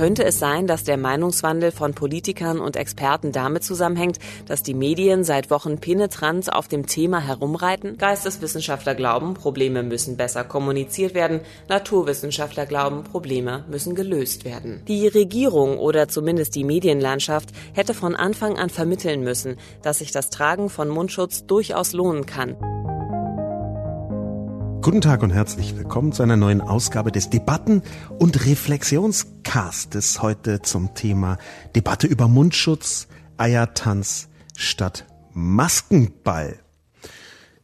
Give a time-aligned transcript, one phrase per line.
[0.00, 5.24] Könnte es sein, dass der Meinungswandel von Politikern und Experten damit zusammenhängt, dass die Medien
[5.24, 7.98] seit Wochen penetrant auf dem Thema herumreiten?
[7.98, 11.42] Geisteswissenschaftler glauben, Probleme müssen besser kommuniziert werden.
[11.68, 14.80] Naturwissenschaftler glauben, Probleme müssen gelöst werden.
[14.88, 20.30] Die Regierung oder zumindest die Medienlandschaft hätte von Anfang an vermitteln müssen, dass sich das
[20.30, 22.56] Tragen von Mundschutz durchaus lohnen kann.
[24.82, 27.82] Guten Tag und herzlich willkommen zu einer neuen Ausgabe des Debatten-
[28.18, 30.22] und Reflexionscastes.
[30.22, 31.36] Heute zum Thema
[31.76, 33.06] Debatte über Mundschutz,
[33.36, 36.60] Eiertanz statt Maskenball.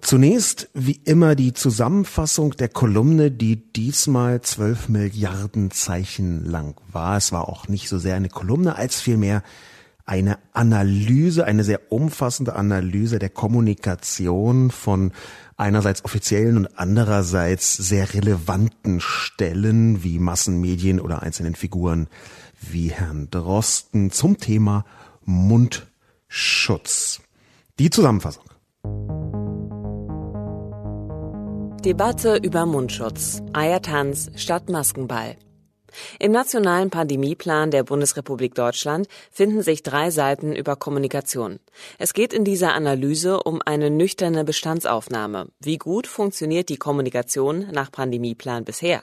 [0.02, 7.17] Zunächst wie immer die Zusammenfassung der Kolumne, die diesmal zwölf Milliarden Zeichen lang war.
[7.17, 9.42] Es war auch nicht so sehr eine Kolumne als vielmehr
[10.05, 15.12] eine Analyse, eine sehr umfassende Analyse der Kommunikation von
[15.57, 22.09] einerseits offiziellen und andererseits sehr relevanten Stellen wie Massenmedien oder einzelnen Figuren
[22.61, 24.84] wie Herrn Drosten zum Thema
[25.25, 27.21] Mundschutz.
[27.79, 28.45] Die Zusammenfassung.
[31.84, 33.43] Debatte über Mundschutz.
[33.53, 35.37] Eiertanz statt Maskenball.
[36.19, 41.61] Im nationalen Pandemieplan der Bundesrepublik Deutschland finden sich drei Seiten über Kommunikation.
[41.98, 45.48] Es geht in dieser Analyse um eine nüchterne Bestandsaufnahme.
[45.61, 49.03] Wie gut funktioniert die Kommunikation nach Pandemieplan bisher?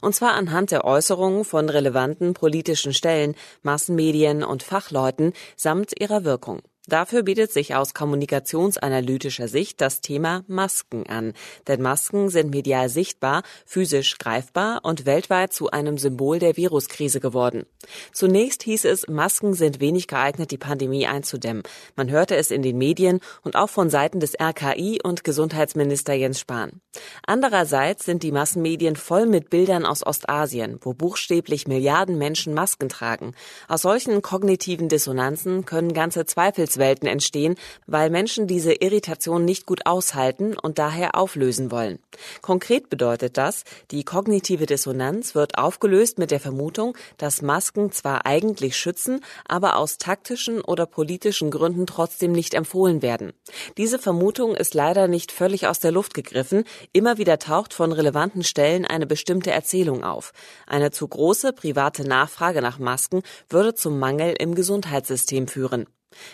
[0.00, 6.62] Und zwar anhand der Äußerungen von relevanten politischen Stellen, Massenmedien und Fachleuten samt ihrer Wirkung.
[6.88, 11.32] Dafür bietet sich aus kommunikationsanalytischer Sicht das Thema Masken an.
[11.66, 17.66] Denn Masken sind medial sichtbar, physisch greifbar und weltweit zu einem Symbol der Viruskrise geworden.
[18.12, 21.64] Zunächst hieß es, Masken sind wenig geeignet, die Pandemie einzudämmen.
[21.96, 26.38] Man hörte es in den Medien und auch von Seiten des RKI und Gesundheitsminister Jens
[26.38, 26.80] Spahn.
[27.26, 33.34] Andererseits sind die Massenmedien voll mit Bildern aus Ostasien, wo buchstäblich Milliarden Menschen Masken tragen.
[33.66, 37.56] Aus solchen kognitiven Dissonanzen können ganze Zweifels Gefühlswelten entstehen,
[37.86, 41.98] weil Menschen diese Irritation nicht gut aushalten und daher auflösen wollen.
[42.42, 48.76] Konkret bedeutet das, die kognitive Dissonanz wird aufgelöst mit der Vermutung, dass Masken zwar eigentlich
[48.76, 53.32] schützen, aber aus taktischen oder politischen Gründen trotzdem nicht empfohlen werden.
[53.76, 56.64] Diese Vermutung ist leider nicht völlig aus der Luft gegriffen.
[56.92, 60.32] Immer wieder taucht von relevanten Stellen eine bestimmte Erzählung auf.
[60.66, 65.86] Eine zu große private Nachfrage nach Masken würde zum Mangel im Gesundheitssystem führen.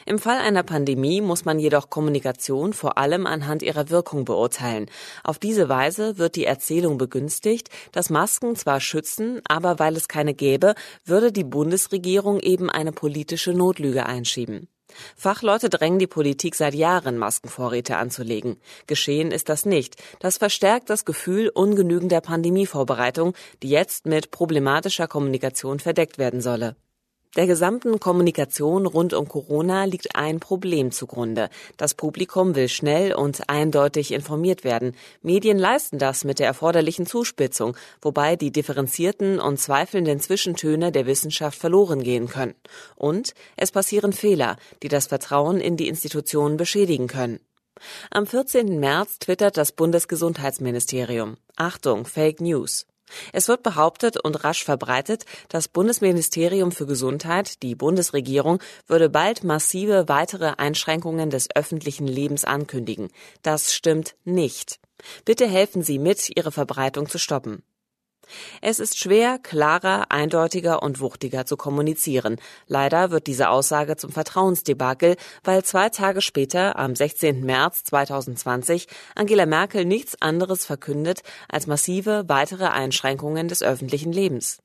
[0.07, 4.87] Im Fall einer Pandemie muss man jedoch Kommunikation vor allem anhand ihrer Wirkung beurteilen.
[5.25, 10.35] Auf diese Weise wird die Erzählung begünstigt, dass Masken zwar schützen, aber weil es keine
[10.35, 14.69] gäbe, würde die Bundesregierung eben eine politische Notlüge einschieben.
[15.17, 18.57] Fachleute drängen die Politik seit Jahren, Maskenvorräte anzulegen.
[18.87, 19.97] Geschehen ist das nicht.
[20.21, 26.77] Das verstärkt das Gefühl ungenügender Pandemievorbereitung, die jetzt mit problematischer Kommunikation verdeckt werden solle.
[27.35, 31.49] Der gesamten Kommunikation rund um Corona liegt ein Problem zugrunde.
[31.79, 34.95] Das Publikum will schnell und eindeutig informiert werden.
[35.23, 41.59] Medien leisten das mit der erforderlichen Zuspitzung, wobei die differenzierten und zweifelnden Zwischentöne der Wissenschaft
[41.59, 42.55] verloren gehen können.
[42.97, 47.41] Und es passieren Fehler, die das Vertrauen in die Institutionen beschädigen können.
[48.11, 48.79] Am 14.
[48.79, 51.39] März twittert das Bundesgesundheitsministerium.
[51.57, 52.85] Achtung, Fake News.
[53.33, 60.09] Es wird behauptet und rasch verbreitet, das Bundesministerium für Gesundheit, die Bundesregierung, würde bald massive
[60.09, 63.11] weitere Einschränkungen des öffentlichen Lebens ankündigen.
[63.43, 64.81] Das stimmt nicht.
[65.25, 67.63] Bitte helfen Sie mit, ihre Verbreitung zu stoppen.
[68.61, 72.37] Es ist schwer, klarer, eindeutiger und wuchtiger zu kommunizieren.
[72.67, 77.45] Leider wird diese Aussage zum Vertrauensdebakel, weil zwei Tage später, am 16.
[77.45, 84.59] März 2020, Angela Merkel nichts anderes verkündet als massive weitere Einschränkungen des öffentlichen Lebens.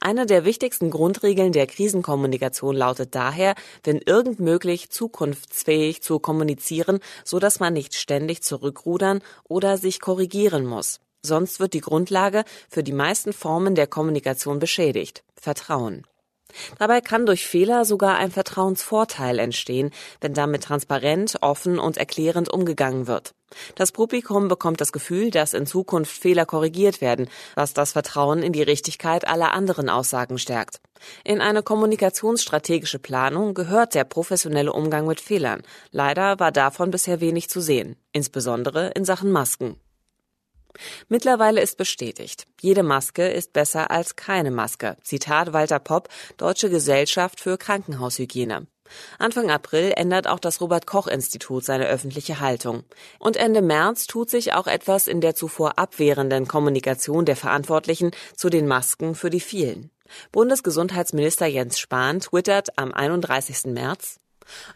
[0.00, 3.54] Eine der wichtigsten Grundregeln der Krisenkommunikation lautet daher,
[3.84, 10.66] wenn irgend möglich zukunftsfähig zu kommunizieren, so dass man nicht ständig zurückrudern oder sich korrigieren
[10.66, 11.00] muss.
[11.22, 15.24] Sonst wird die Grundlage für die meisten Formen der Kommunikation beschädigt.
[15.34, 16.06] Vertrauen.
[16.78, 19.90] Dabei kann durch Fehler sogar ein Vertrauensvorteil entstehen,
[20.20, 23.34] wenn damit transparent, offen und erklärend umgegangen wird.
[23.74, 28.52] Das Publikum bekommt das Gefühl, dass in Zukunft Fehler korrigiert werden, was das Vertrauen in
[28.52, 30.80] die Richtigkeit aller anderen Aussagen stärkt.
[31.24, 35.62] In eine kommunikationsstrategische Planung gehört der professionelle Umgang mit Fehlern.
[35.90, 39.76] Leider war davon bisher wenig zu sehen, insbesondere in Sachen Masken.
[41.08, 44.96] Mittlerweile ist bestätigt, jede Maske ist besser als keine Maske.
[45.02, 48.66] Zitat Walter Popp, Deutsche Gesellschaft für Krankenhaushygiene.
[49.18, 52.84] Anfang April ändert auch das Robert Koch Institut seine öffentliche Haltung.
[53.18, 58.48] Und Ende März tut sich auch etwas in der zuvor abwehrenden Kommunikation der Verantwortlichen zu
[58.48, 59.90] den Masken für die vielen.
[60.30, 63.72] Bundesgesundheitsminister Jens Spahn twittert am 31.
[63.72, 64.20] März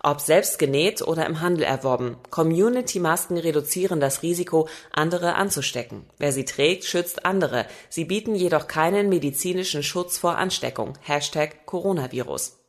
[0.03, 6.05] ob selbst genäht oder im Handel erworben, Community-Masken reduzieren das Risiko, andere anzustecken.
[6.19, 7.67] Wer sie trägt, schützt andere.
[7.89, 10.95] Sie bieten jedoch keinen medizinischen Schutz vor Ansteckung.
[11.03, 12.61] Hashtag Coronavirus.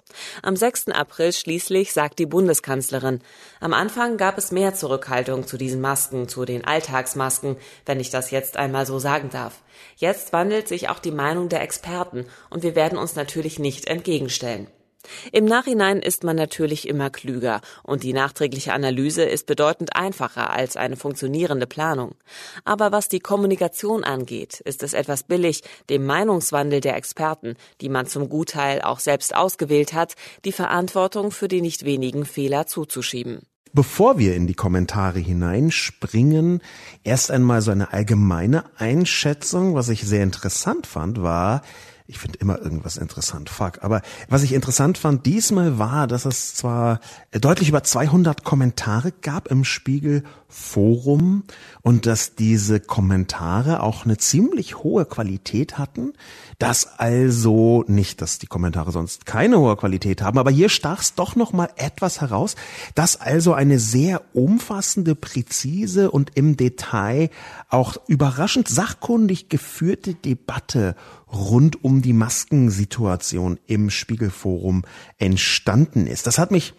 [0.42, 0.90] Am 6.
[0.90, 3.22] April schließlich sagt die Bundeskanzlerin,
[3.60, 8.32] am Anfang gab es mehr Zurückhaltung zu diesen Masken, zu den Alltagsmasken, wenn ich das
[8.32, 9.62] jetzt einmal so sagen darf.
[9.96, 14.68] Jetzt wandelt sich auch die Meinung der Experten und wir werden uns natürlich nicht entgegenstellen.
[15.32, 20.78] Im Nachhinein ist man natürlich immer klüger und die nachträgliche Analyse ist bedeutend einfacher als
[20.78, 22.16] eine funktionierende Planung.
[22.66, 28.08] Aber was die Kommunikation angeht, ist es etwas billig, dem Meinungswandel der Experten, die man
[28.08, 30.16] zum Gutteil auch selbst ausgewählt hat,
[30.46, 33.42] die Verantwortung für die nicht wenigen Fehler zuzuschieben.
[33.74, 36.62] Bevor wir in die Kommentare hineinspringen,
[37.06, 39.76] erst einmal so eine allgemeine Einschätzung.
[39.76, 41.62] Was ich sehr interessant fand, war,
[42.12, 43.84] ich finde immer irgendwas interessant, fuck.
[43.84, 47.00] Aber was ich interessant fand diesmal war, dass es zwar
[47.32, 51.44] deutlich über 200 Kommentare gab im Spiegel Forum
[51.82, 56.12] und dass diese Kommentare auch eine ziemlich hohe Qualität hatten.
[56.60, 61.16] Das also nicht, dass die Kommentare sonst keine hohe Qualität haben, aber hier stach es
[61.16, 62.56] doch noch mal etwas heraus,
[62.94, 67.30] dass also eine sehr umfassende, präzise und im Detail
[67.70, 70.96] auch überraschend sachkundig geführte Debatte
[71.32, 74.84] rund um die Maskensituation im Spiegelforum
[75.18, 76.28] entstanden ist.
[76.28, 76.74] Das hat mich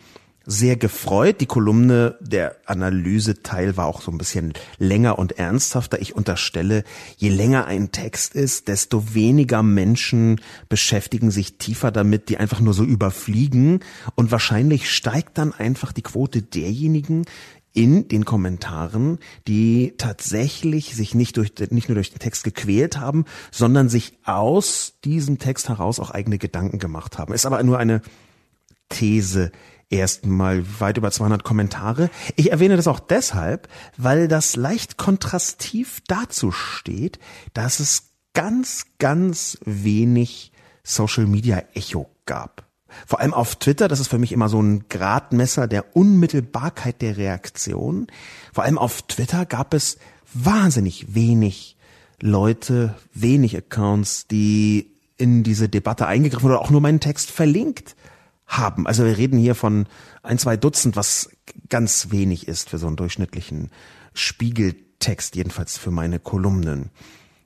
[0.44, 1.40] sehr gefreut.
[1.40, 6.00] Die Kolumne, der Analyseteil war auch so ein bisschen länger und ernsthafter.
[6.00, 6.84] Ich unterstelle,
[7.16, 12.74] je länger ein Text ist, desto weniger Menschen beschäftigen sich tiefer damit, die einfach nur
[12.74, 13.80] so überfliegen.
[14.14, 17.24] Und wahrscheinlich steigt dann einfach die Quote derjenigen,
[17.72, 23.24] in den Kommentaren, die tatsächlich sich nicht durch, nicht nur durch den Text gequält haben,
[23.50, 27.32] sondern sich aus diesem Text heraus auch eigene Gedanken gemacht haben.
[27.32, 28.02] Ist aber nur eine
[28.88, 29.52] These
[29.88, 32.10] erstmal weit über 200 Kommentare.
[32.36, 37.18] Ich erwähne das auch deshalb, weil das leicht kontrastiv dazu steht,
[37.52, 40.52] dass es ganz, ganz wenig
[40.82, 42.71] Social Media Echo gab.
[43.06, 47.16] Vor allem auf Twitter, das ist für mich immer so ein Gradmesser der Unmittelbarkeit der
[47.16, 48.06] Reaktion.
[48.52, 49.98] Vor allem auf Twitter gab es
[50.34, 51.76] wahnsinnig wenig
[52.20, 57.96] Leute, wenig Accounts, die in diese Debatte eingegriffen oder auch nur meinen Text verlinkt
[58.46, 58.86] haben.
[58.86, 59.86] Also wir reden hier von
[60.22, 61.30] ein, zwei Dutzend, was
[61.68, 63.70] ganz wenig ist für so einen durchschnittlichen
[64.14, 66.90] Spiegeltext, jedenfalls für meine Kolumnen.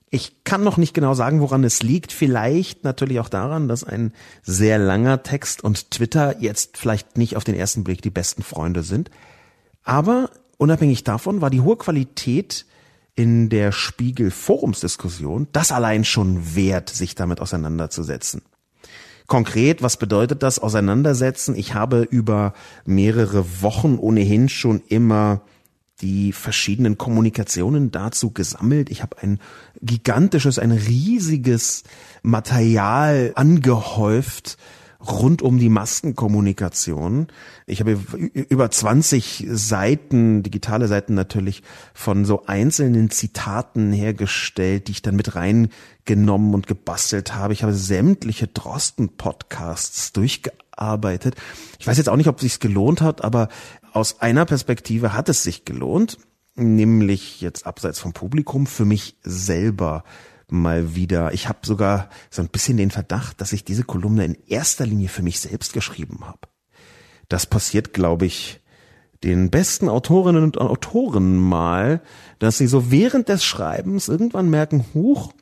[0.09, 2.13] Ich kann noch nicht genau sagen, woran es liegt.
[2.13, 7.43] Vielleicht natürlich auch daran, dass ein sehr langer Text und Twitter jetzt vielleicht nicht auf
[7.43, 9.11] den ersten Blick die besten Freunde sind.
[9.83, 12.65] Aber unabhängig davon war die hohe Qualität
[13.15, 18.43] in der Spiegel Forumsdiskussion das allein schon wert, sich damit auseinanderzusetzen.
[19.25, 21.55] Konkret, was bedeutet das Auseinandersetzen?
[21.55, 22.53] Ich habe über
[22.85, 25.41] mehrere Wochen ohnehin schon immer
[26.01, 28.89] die verschiedenen Kommunikationen dazu gesammelt.
[28.89, 29.39] Ich habe ein
[29.81, 31.83] gigantisches, ein riesiges
[32.21, 34.57] Material angehäuft
[34.99, 37.27] rund um die Maskenkommunikation.
[37.65, 37.99] Ich habe
[38.33, 41.63] über 20 Seiten, digitale Seiten natürlich,
[41.93, 47.53] von so einzelnen Zitaten hergestellt, die ich dann mit reingenommen und gebastelt habe.
[47.53, 51.35] Ich habe sämtliche Drosten-Podcasts durchgearbeitet.
[51.79, 53.49] Ich weiß jetzt auch nicht, ob es sich gelohnt hat, aber
[53.97, 56.19] aus einer Perspektive hat es sich gelohnt,
[56.53, 60.03] nämlich jetzt abseits vom Publikum für mich selber
[60.47, 61.33] mal wieder.
[61.33, 65.09] Ich habe sogar so ein bisschen den Verdacht, dass ich diese Kolumne in erster Linie
[65.09, 66.41] für mich selbst geschrieben habe.
[67.27, 68.61] Das passiert, glaube ich,
[69.23, 72.03] den besten Autorinnen und Autoren mal,
[72.37, 75.33] dass sie so während des Schreibens irgendwann merken, huch,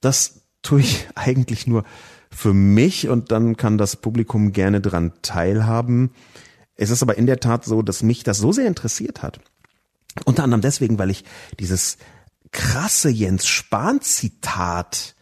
[0.00, 1.84] das tue ich eigentlich nur
[2.32, 6.10] für mich und dann kann das Publikum gerne dran teilhaben.
[6.82, 9.38] Es ist aber in der Tat so, dass mich das so sehr interessiert hat.
[10.24, 11.24] Unter anderem deswegen, weil ich
[11.60, 11.96] dieses
[12.50, 15.14] krasse Jens Spahn Zitat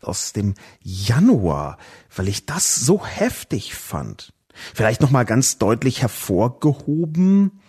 [0.00, 1.78] aus dem Januar,
[2.14, 4.32] weil ich das so heftig fand.
[4.74, 7.60] Vielleicht noch mal ganz deutlich hervorgehoben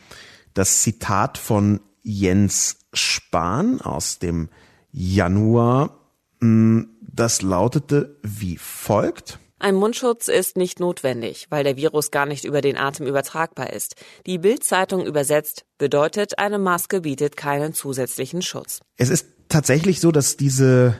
[0.56, 4.50] das Zitat von Jens Spahn aus dem
[4.92, 6.00] Januar,
[6.42, 9.38] hm, das lautete wie folgt.
[9.58, 13.96] Ein Mundschutz ist nicht notwendig, weil der Virus gar nicht über den Atem übertragbar ist.
[14.26, 18.82] Die Bild-Zeitung übersetzt bedeutet, eine Maske bietet keinen zusätzlichen Schutz.
[18.98, 20.96] Es ist tatsächlich so, dass diese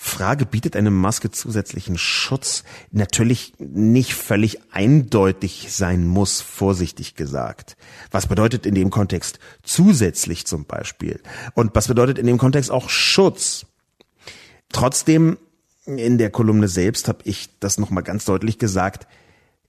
[0.00, 2.62] Frage bietet eine Maske zusätzlichen Schutz
[2.92, 7.76] natürlich nicht völlig eindeutig sein muss, vorsichtig gesagt.
[8.12, 11.20] Was bedeutet in dem Kontext zusätzlich zum Beispiel?
[11.54, 13.66] Und was bedeutet in dem Kontext auch Schutz?
[14.70, 15.36] Trotzdem,
[15.96, 19.06] in der Kolumne selbst habe ich das nochmal ganz deutlich gesagt,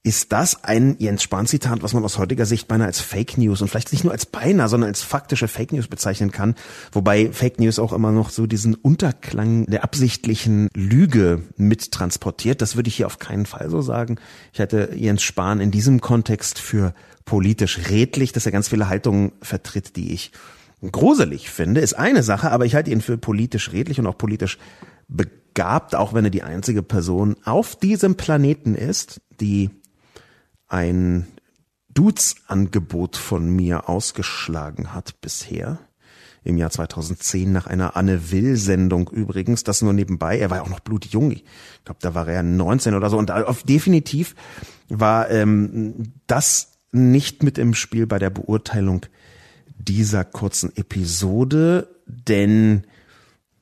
[0.02, 3.68] ist das ein Jens Spahn-Zitat, was man aus heutiger Sicht beinahe als Fake News und
[3.68, 6.56] vielleicht nicht nur als beinahe, sondern als faktische Fake News bezeichnen kann,
[6.94, 12.62] wobei Fake News auch immer noch so diesen Unterklang der absichtlichen Lüge mittransportiert.
[12.62, 14.20] Das würde ich hier auf keinen Fall so sagen.
[14.54, 16.94] Ich hätte Jens Spahn in diesem Kontext für
[17.26, 20.32] politisch redlich, dass er ganz viele Haltungen vertritt, die ich
[20.92, 24.58] gruselig finde, ist eine Sache, aber ich halte ihn für politisch redlich und auch politisch
[25.10, 29.72] begabt, auch wenn er die einzige Person auf diesem Planeten ist, die
[30.68, 31.28] ein
[31.90, 35.80] Dudes-Angebot von mir ausgeschlagen hat bisher.
[36.44, 40.40] Im Jahr 2010 nach einer Anne Will-Sendung übrigens, das nur nebenbei.
[40.40, 41.32] Er war ja auch noch blutjung.
[41.32, 41.44] Ich
[41.84, 43.18] glaube, da war er 19 oder so.
[43.18, 44.36] Und auf definitiv
[44.88, 49.06] war ähm, das nicht mit im Spiel bei der Beurteilung
[49.78, 52.84] dieser kurzen Episode, denn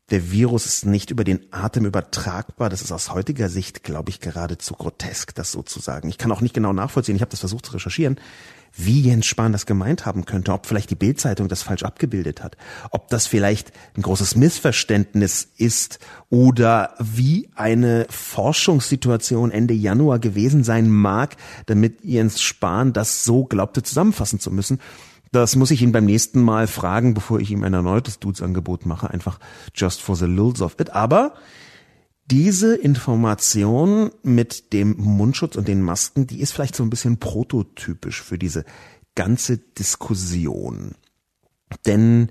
[0.10, 2.70] der Virus ist nicht über den Atem übertragbar.
[2.70, 6.08] Das ist aus heutiger Sicht, glaube ich, geradezu grotesk, das sozusagen.
[6.08, 8.18] Ich kann auch nicht genau nachvollziehen, ich habe das versucht zu recherchieren,
[8.74, 12.58] wie Jens Spahn das gemeint haben könnte, ob vielleicht die Bildzeitung das falsch abgebildet hat,
[12.92, 16.00] ob das vielleicht ein großes Missverständnis ist
[16.30, 21.36] oder wie eine Forschungssituation Ende Januar gewesen sein mag,
[21.66, 24.80] damit Jens Spahn das so glaubte zusammenfassen zu müssen.
[25.32, 29.10] Das muss ich ihn beim nächsten Mal fragen, bevor ich ihm ein erneutes Dudes-Angebot mache,
[29.10, 29.40] einfach
[29.76, 30.92] just for the lulz of it.
[30.92, 31.34] Aber
[32.30, 38.22] diese Information mit dem Mundschutz und den Masken, die ist vielleicht so ein bisschen prototypisch
[38.22, 38.66] für diese
[39.16, 40.96] ganze Diskussion.
[41.86, 42.30] Denn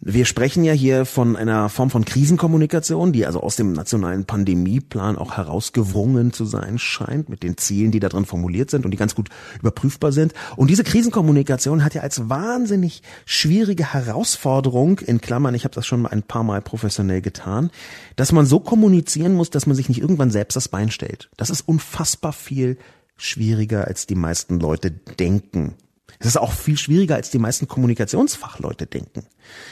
[0.00, 5.18] wir sprechen ja hier von einer Form von Krisenkommunikation, die also aus dem nationalen Pandemieplan
[5.18, 8.96] auch herausgewrungen zu sein scheint, mit den Zielen, die da drin formuliert sind und die
[8.96, 9.28] ganz gut
[9.58, 10.34] überprüfbar sind.
[10.54, 16.06] Und diese Krisenkommunikation hat ja als wahnsinnig schwierige Herausforderung, in Klammern, ich habe das schon
[16.06, 17.70] ein paar Mal professionell getan,
[18.14, 21.28] dass man so kommunizieren muss, dass man sich nicht irgendwann selbst das Bein stellt.
[21.36, 22.78] Das ist unfassbar viel
[23.16, 25.74] schwieriger, als die meisten Leute denken.
[26.20, 29.26] Es ist auch viel schwieriger, als die meisten Kommunikationsfachleute denken.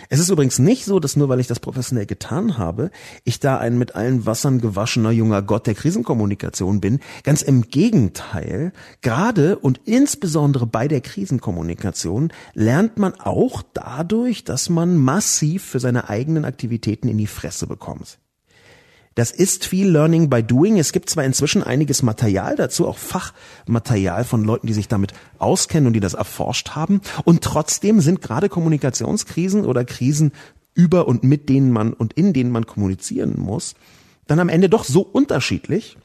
[0.08, 2.90] Es ist übrigens nicht so, dass nur weil ich das professionell getan habe,
[3.24, 7.00] ich da ein mit allen Wassern gewaschener junger Gott der Krisenkommunikation bin.
[7.24, 8.72] Ganz im Gegenteil,
[9.02, 16.08] gerade und insbesondere bei der Krisenkommunikation lernt man auch dadurch, dass man massiv für seine
[16.08, 18.18] eigenen Aktivitäten in die Fresse bekommt.
[19.16, 20.78] Das ist viel Learning by Doing.
[20.78, 25.86] Es gibt zwar inzwischen einiges Material dazu, auch Fachmaterial von Leuten, die sich damit auskennen
[25.86, 27.00] und die das erforscht haben.
[27.24, 30.32] Und trotzdem sind gerade Kommunikationskrisen oder Krisen
[30.74, 33.74] über und mit denen man und in denen man kommunizieren muss,
[34.26, 35.96] dann am Ende doch so unterschiedlich,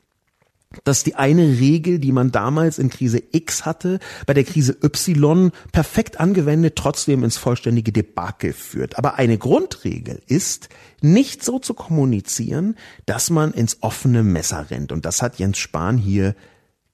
[0.84, 5.51] dass die eine Regel, die man damals in Krise X hatte, bei der Krise Y
[5.72, 8.98] perfekt angewendet trotzdem ins vollständige Debakel führt.
[8.98, 10.70] Aber eine Grundregel ist,
[11.01, 12.75] nicht so zu kommunizieren,
[13.06, 14.92] dass man ins offene Messer rennt.
[14.92, 16.36] Und das hat Jens Spahn hier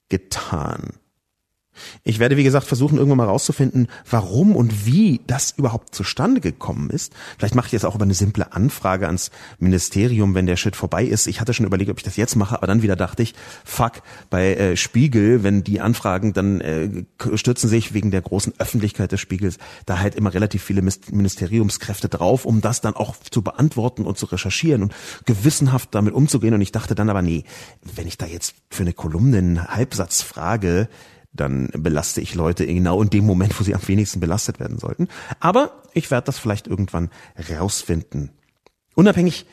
[0.10, 0.94] getan.
[2.04, 6.90] Ich werde, wie gesagt, versuchen, irgendwann mal rauszufinden, warum und wie das überhaupt zustande gekommen
[6.90, 7.14] ist.
[7.38, 11.06] Vielleicht mache ich jetzt auch über eine simple Anfrage ans Ministerium, wenn der Shit vorbei
[11.06, 11.28] ist.
[11.28, 13.34] Ich hatte schon überlegt, ob ich das jetzt mache, aber dann wieder dachte ich,
[13.66, 16.90] fuck, bei äh, Spiegel, wenn die Anfragen dann äh,
[17.36, 22.46] stürzen sich wegen der großen Öffentlichkeit des Spiegels, da halt immer relativ viele Ministeriumskräfte drauf,
[22.46, 24.94] um das dann auch zu beantworten und zu recherchieren und
[25.26, 26.54] gewissenhaft damit umzugehen.
[26.54, 27.44] Und ich dachte dann aber, nee,
[27.96, 30.90] wenn ich da jetzt für eine Kolumne einen Halbsatz frage,
[31.40, 35.08] dann belaste ich Leute genau in dem Moment, wo sie am wenigsten belastet werden sollten.
[35.40, 37.10] Aber ich werde das vielleicht irgendwann
[37.50, 38.32] rausfinden.
[38.96, 39.46] Unabhängig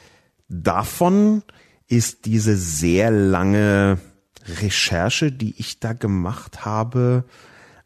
[0.48, 1.42] davon
[1.86, 3.98] ist diese sehr lange
[4.60, 7.24] Recherche, die ich da gemacht habe,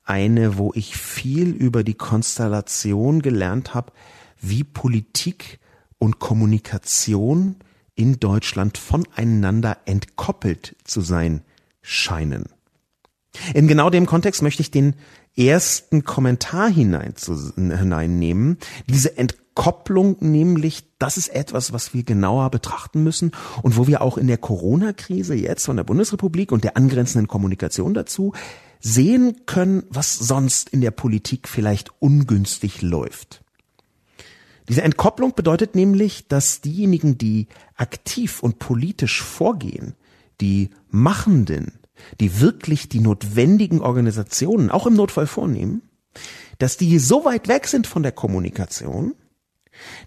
[0.04, 3.92] eine, wo ich viel über die Konstellation gelernt habe,
[4.40, 5.58] wie Politik
[5.98, 7.56] und Kommunikation
[7.94, 11.42] in Deutschland voneinander entkoppelt zu sein
[11.82, 12.44] scheinen.
[13.54, 14.94] In genau dem Kontext möchte ich den
[15.36, 18.58] ersten Kommentar hinein zu, hineinnehmen.
[18.88, 24.18] Diese Entkopplung nämlich, das ist etwas, was wir genauer betrachten müssen und wo wir auch
[24.18, 28.32] in der Corona-Krise jetzt von der Bundesrepublik und der angrenzenden Kommunikation dazu
[28.80, 33.42] sehen können, was sonst in der Politik vielleicht ungünstig läuft.
[34.68, 39.94] Diese Entkopplung bedeutet nämlich, dass diejenigen, die aktiv und politisch vorgehen,
[40.40, 41.77] die Machenden,
[42.20, 45.82] die wirklich die notwendigen Organisationen auch im Notfall vornehmen,
[46.58, 49.14] dass die so weit weg sind von der Kommunikation,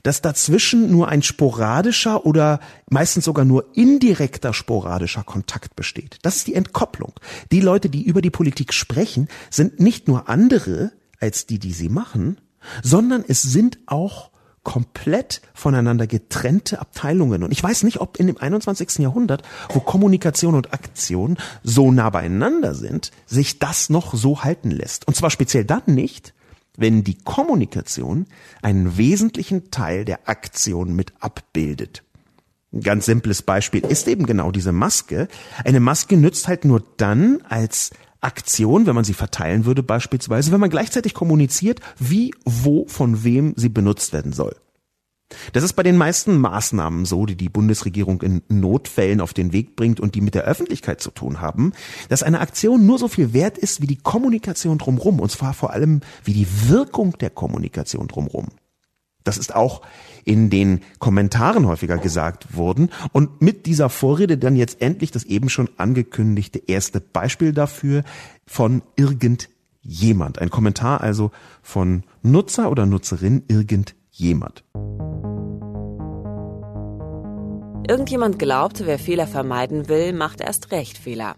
[0.03, 6.17] dass dazwischen nur ein sporadischer oder meistens sogar nur indirekter sporadischer Kontakt besteht.
[6.23, 7.13] Das ist die Entkopplung.
[7.51, 11.89] Die Leute, die über die Politik sprechen, sind nicht nur andere als die, die sie
[11.89, 12.41] machen,
[12.83, 14.30] sondern es sind auch
[14.63, 17.43] komplett voneinander getrennte Abteilungen.
[17.43, 18.99] Und ich weiß nicht, ob in dem 21.
[18.99, 25.07] Jahrhundert, wo Kommunikation und Aktion so nah beieinander sind, sich das noch so halten lässt.
[25.07, 26.33] Und zwar speziell dann nicht,
[26.77, 28.27] wenn die Kommunikation
[28.61, 32.03] einen wesentlichen Teil der Aktion mit abbildet.
[32.73, 35.27] Ein ganz simples Beispiel ist eben genau diese Maske.
[35.65, 37.91] Eine Maske nützt halt nur dann als
[38.21, 43.53] Aktion, wenn man sie verteilen würde beispielsweise, wenn man gleichzeitig kommuniziert, wie, wo, von wem
[43.57, 44.55] sie benutzt werden soll.
[45.53, 49.75] Das ist bei den meisten Maßnahmen so, die die Bundesregierung in Notfällen auf den Weg
[49.75, 51.73] bringt und die mit der Öffentlichkeit zu tun haben,
[52.09, 55.71] dass eine Aktion nur so viel wert ist wie die Kommunikation drumherum, und zwar vor
[55.71, 58.49] allem wie die Wirkung der Kommunikation drumherum.
[59.23, 59.81] Das ist auch
[60.25, 65.49] in den Kommentaren häufiger gesagt worden und mit dieser Vorrede dann jetzt endlich das eben
[65.49, 68.03] schon angekündigte erste Beispiel dafür
[68.45, 70.39] von irgendjemand.
[70.39, 74.63] Ein Kommentar also von Nutzer oder Nutzerin irgendjemand.
[77.87, 81.35] Irgendjemand glaubt, wer Fehler vermeiden will, macht erst recht Fehler.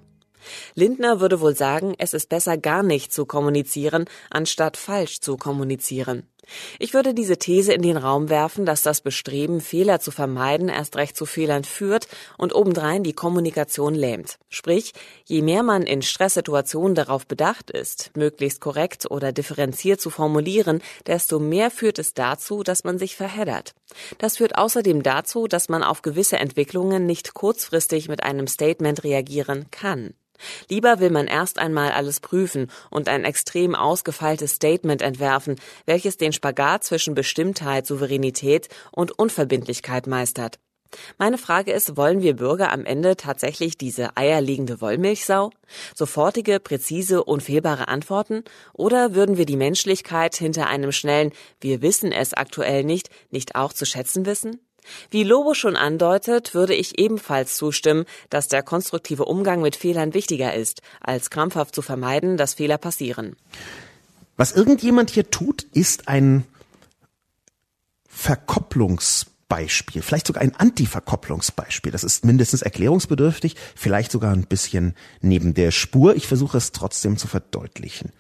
[0.76, 6.28] Lindner würde wohl sagen, es ist besser gar nicht zu kommunizieren, anstatt falsch zu kommunizieren.
[6.80, 10.96] Ich würde diese These in den Raum werfen, dass das Bestreben, Fehler zu vermeiden, erst
[10.96, 12.08] recht zu Fehlern führt
[12.38, 14.38] und obendrein die Kommunikation lähmt.
[14.50, 14.94] Sprich,
[15.26, 21.40] je mehr man in Stresssituationen darauf bedacht ist, möglichst korrekt oder differenziert zu formulieren, desto
[21.40, 23.74] mehr führt es dazu, dass man sich verheddert.
[24.18, 29.68] Das führt außerdem dazu, dass man auf gewisse Entwicklungen nicht kurzfristig mit einem Statement reagieren
[29.72, 30.14] kann.
[30.70, 36.33] Lieber will man erst einmal alles prüfen und ein extrem ausgefeiltes Statement entwerfen, welches den
[36.34, 40.60] Spagat zwischen Bestimmtheit, Souveränität und Unverbindlichkeit meistert.
[41.18, 45.52] Meine Frage ist, wollen wir Bürger am Ende tatsächlich diese eierlegende Wollmilchsau?
[45.96, 48.44] Sofortige, präzise, unfehlbare Antworten?
[48.74, 53.74] Oder würden wir die Menschlichkeit hinter einem schnellen Wir wissen es aktuell nicht, nicht auch
[53.74, 54.60] zu schätzen wissen?
[55.10, 60.54] Wie Lobo schon andeutet, würde ich ebenfalls zustimmen, dass der konstruktive Umgang mit Fehlern wichtiger
[60.54, 63.38] ist, als krampfhaft zu vermeiden, dass Fehler passieren.
[64.36, 66.44] Was irgendjemand hier tut, ist ein
[68.08, 71.92] Verkopplungsbeispiel, vielleicht sogar ein Antiverkopplungsbeispiel.
[71.92, 76.16] Das ist mindestens erklärungsbedürftig, vielleicht sogar ein bisschen neben der Spur.
[76.16, 78.12] Ich versuche es trotzdem zu verdeutlichen.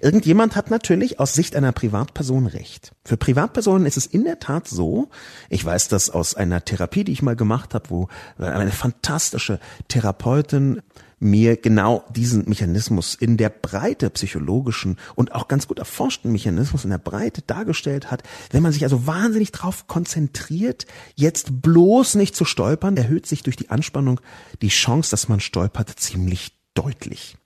[0.00, 2.92] Irgendjemand hat natürlich aus Sicht einer Privatperson recht.
[3.04, 5.08] Für Privatpersonen ist es in der Tat so,
[5.48, 10.82] ich weiß das aus einer Therapie, die ich mal gemacht habe, wo eine fantastische Therapeutin
[11.20, 16.90] mir genau diesen Mechanismus in der Breite psychologischen und auch ganz gut erforschten Mechanismus in
[16.90, 18.22] der Breite dargestellt hat.
[18.50, 23.56] Wenn man sich also wahnsinnig drauf konzentriert, jetzt bloß nicht zu stolpern, erhöht sich durch
[23.56, 24.20] die Anspannung
[24.62, 27.36] die Chance, dass man stolpert, ziemlich deutlich.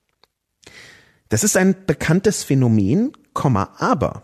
[1.27, 4.23] Das ist ein bekanntes Phänomen, aber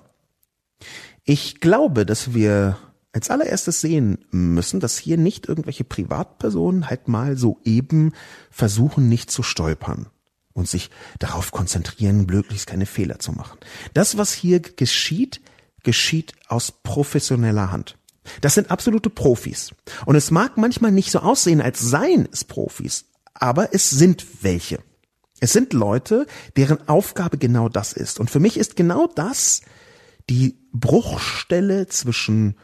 [1.26, 2.78] ich glaube, dass wir
[3.14, 8.14] als allererstes sehen müssen, dass hier nicht irgendwelche Privatpersonen halt mal so eben
[8.50, 10.08] versuchen, nicht zu stolpern
[10.54, 13.58] und sich darauf konzentrieren, möglichst keine Fehler zu machen.
[13.94, 15.42] Das, was hier geschieht,
[15.84, 17.98] geschieht aus professioneller Hand.
[18.40, 19.72] Das sind absolute Profis.
[20.06, 24.80] Und es mag manchmal nicht so aussehen, als seien es Profis, aber es sind welche.
[25.40, 28.20] Es sind Leute, deren Aufgabe genau das ist.
[28.20, 29.62] Und für mich ist genau das
[30.30, 32.56] die Bruchstelle zwischen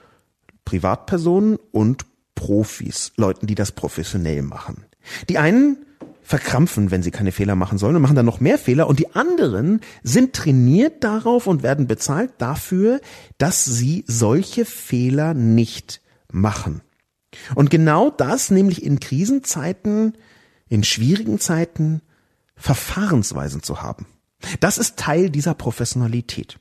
[0.67, 4.85] Privatpersonen und Profis, Leuten, die das professionell machen.
[5.29, 5.77] Die einen
[6.21, 9.15] verkrampfen, wenn sie keine Fehler machen sollen und machen dann noch mehr Fehler und die
[9.15, 12.99] anderen sind trainiert darauf und werden bezahlt dafür,
[13.37, 16.81] dass sie solche Fehler nicht machen.
[17.55, 20.17] Und genau das, nämlich in Krisenzeiten,
[20.67, 22.01] in schwierigen Zeiten,
[22.57, 24.05] Verfahrensweisen zu haben.
[24.59, 26.59] Das ist Teil dieser Professionalität.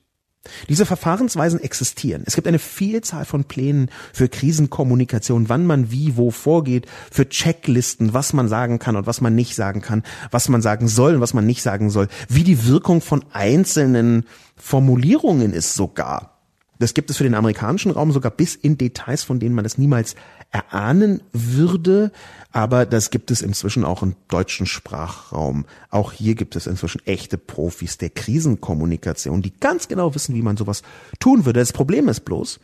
[0.69, 2.23] Diese Verfahrensweisen existieren.
[2.27, 8.15] Es gibt eine Vielzahl von Plänen für Krisenkommunikation, wann man wie wo vorgeht, für Checklisten,
[8.15, 11.21] was man sagen kann und was man nicht sagen kann, was man sagen soll und
[11.21, 14.25] was man nicht sagen soll, wie die Wirkung von einzelnen
[14.57, 16.36] Formulierungen ist sogar.
[16.79, 19.79] Das gibt es für den amerikanischen Raum sogar bis in Details, von denen man es
[19.79, 20.15] niemals
[20.51, 22.13] erahnen würde.
[22.53, 25.67] Aber das gibt es inzwischen auch im deutschen Sprachraum.
[25.91, 30.57] Auch hier gibt es inzwischen echte Profis der Krisenkommunikation, die ganz genau wissen, wie man
[30.57, 30.83] sowas
[31.19, 31.61] tun würde.
[31.61, 32.61] Das Problem ist bloß,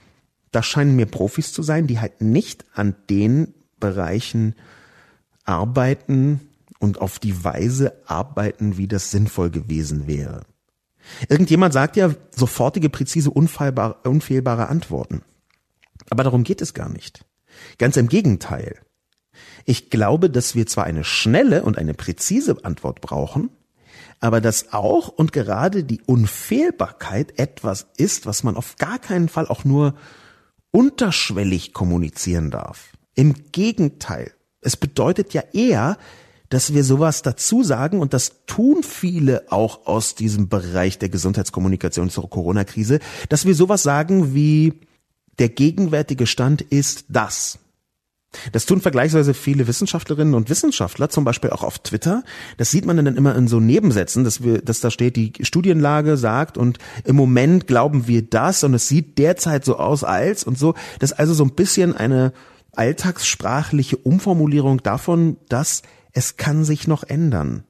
[0.51, 4.55] da scheinen mir Profis zu sein, die halt nicht an den Bereichen
[5.44, 6.40] arbeiten
[6.79, 10.42] und auf die Weise arbeiten, wie das sinnvoll gewesen wäre.
[11.28, 15.22] Irgendjemand sagt ja sofortige, präzise, unfehlbare, Antworten.
[16.10, 17.24] Aber darum geht es gar nicht.
[17.78, 18.80] Ganz im Gegenteil.
[19.64, 23.50] Ich glaube, dass wir zwar eine schnelle und eine präzise Antwort brauchen,
[24.20, 29.48] aber dass auch und gerade die Unfehlbarkeit etwas ist, was man auf gar keinen Fall
[29.48, 29.94] auch nur
[30.70, 32.92] unterschwellig kommunizieren darf.
[33.14, 34.32] Im Gegenteil.
[34.60, 35.98] Es bedeutet ja eher,
[36.52, 42.10] dass wir sowas dazu sagen und das tun viele auch aus diesem Bereich der Gesundheitskommunikation
[42.10, 42.98] zur Corona-Krise,
[43.30, 44.74] dass wir sowas sagen wie
[45.38, 47.58] der gegenwärtige Stand ist das.
[48.52, 52.22] Das tun vergleichsweise viele Wissenschaftlerinnen und Wissenschaftler, zum Beispiel auch auf Twitter.
[52.58, 56.18] Das sieht man dann immer in so Nebensätzen, dass wir, dass da steht, die Studienlage
[56.18, 60.58] sagt und im Moment glauben wir das und es sieht derzeit so aus als und
[60.58, 60.74] so.
[60.98, 62.34] Das ist also so ein bisschen eine
[62.72, 65.82] alltagssprachliche Umformulierung davon, dass
[66.12, 67.64] es kann sich noch ändern.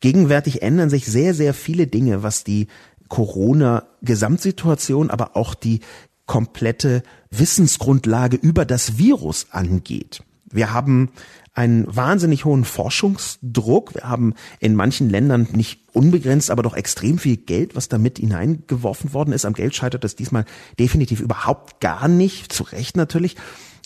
[0.00, 2.68] Gegenwärtig ändern sich sehr, sehr viele Dinge, was die
[3.08, 5.80] Corona-Gesamtsituation, aber auch die
[6.26, 10.22] komplette Wissensgrundlage über das Virus angeht.
[10.50, 11.10] Wir haben
[11.54, 13.94] einen wahnsinnig hohen Forschungsdruck.
[13.94, 19.14] Wir haben in manchen Ländern nicht unbegrenzt, aber doch extrem viel Geld, was damit hineingeworfen
[19.14, 19.46] worden ist.
[19.46, 20.44] Am Geld scheitert es diesmal
[20.78, 23.36] definitiv überhaupt gar nicht, zu Recht natürlich.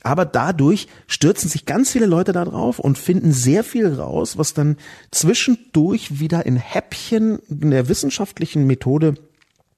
[0.03, 4.55] Aber dadurch stürzen sich ganz viele Leute da drauf und finden sehr viel raus, was
[4.55, 4.77] dann
[5.11, 9.15] zwischendurch wieder in Häppchen in der wissenschaftlichen Methode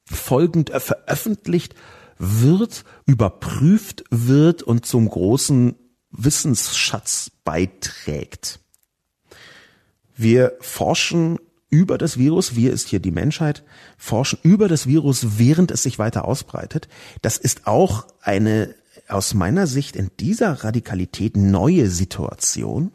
[0.04, 1.74] folgend veröffentlicht
[2.18, 5.74] wird, überprüft wird und zum großen
[6.10, 8.60] Wissensschatz beiträgt.
[10.14, 11.38] Wir forschen
[11.70, 13.64] über das Virus, wir ist hier die Menschheit,
[13.96, 16.86] forschen über das Virus, während es sich weiter ausbreitet.
[17.22, 18.74] Das ist auch eine
[19.12, 22.90] aus meiner Sicht in dieser Radikalität neue Situation,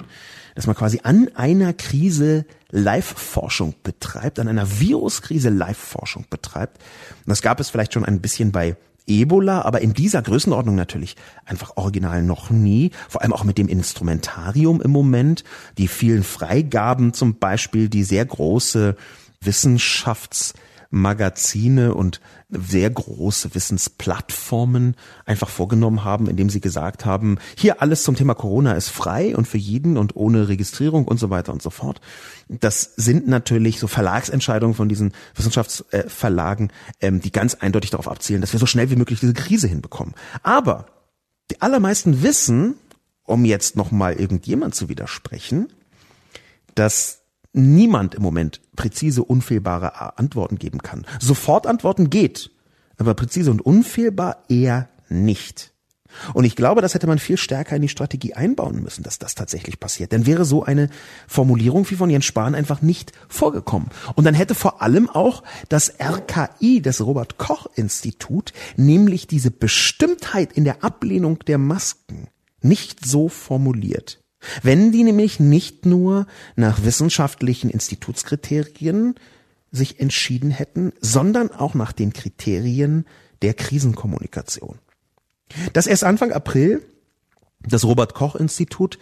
[0.56, 6.77] dass man quasi an einer Krise Live-Forschung betreibt, an einer Viruskrise Live-Forschung betreibt.
[7.25, 8.75] Und das gab es vielleicht schon ein bisschen bei
[9.06, 12.91] Ebola, aber in dieser Größenordnung natürlich einfach original noch nie.
[13.08, 15.43] Vor allem auch mit dem Instrumentarium im Moment,
[15.77, 18.97] die vielen Freigaben zum Beispiel, die sehr große
[19.41, 20.53] Wissenschafts-
[20.89, 24.95] Magazine und sehr große Wissensplattformen
[25.26, 29.47] einfach vorgenommen haben, indem sie gesagt haben, hier alles zum Thema Corona ist frei und
[29.47, 32.00] für jeden und ohne Registrierung und so weiter und so fort.
[32.47, 36.71] Das sind natürlich so Verlagsentscheidungen von diesen Wissenschaftsverlagen,
[37.02, 40.13] ähm, die ganz eindeutig darauf abzielen, dass wir so schnell wie möglich diese Krise hinbekommen.
[40.43, 40.86] Aber
[41.52, 42.76] die allermeisten wissen,
[43.23, 45.67] um jetzt nochmal irgendjemand zu widersprechen,
[46.76, 47.23] dass
[47.54, 51.06] niemand im Moment präzise, unfehlbare Antworten geben kann.
[51.20, 52.52] Sofort Antworten geht,
[52.98, 55.74] aber präzise und unfehlbar eher nicht.
[56.34, 59.36] Und ich glaube, das hätte man viel stärker in die Strategie einbauen müssen, dass das
[59.36, 60.12] tatsächlich passiert.
[60.12, 60.90] Denn wäre so eine
[61.28, 63.90] Formulierung wie von Jens Spahn einfach nicht vorgekommen.
[64.16, 70.54] Und dann hätte vor allem auch das RKI, das Robert Koch Institut, nämlich diese Bestimmtheit
[70.54, 72.28] in der Ablehnung der Masken
[72.62, 74.20] nicht so formuliert.
[74.64, 79.16] Wenn die nämlich nicht nur nach wissenschaftlichen Institutskriterien
[79.72, 83.06] sich entschieden hätten, sondern auch nach den Kriterien
[83.42, 84.80] der Krisenkommunikation.
[85.74, 86.82] Dass erst Anfang April
[87.62, 88.98] das Robert Koch Institut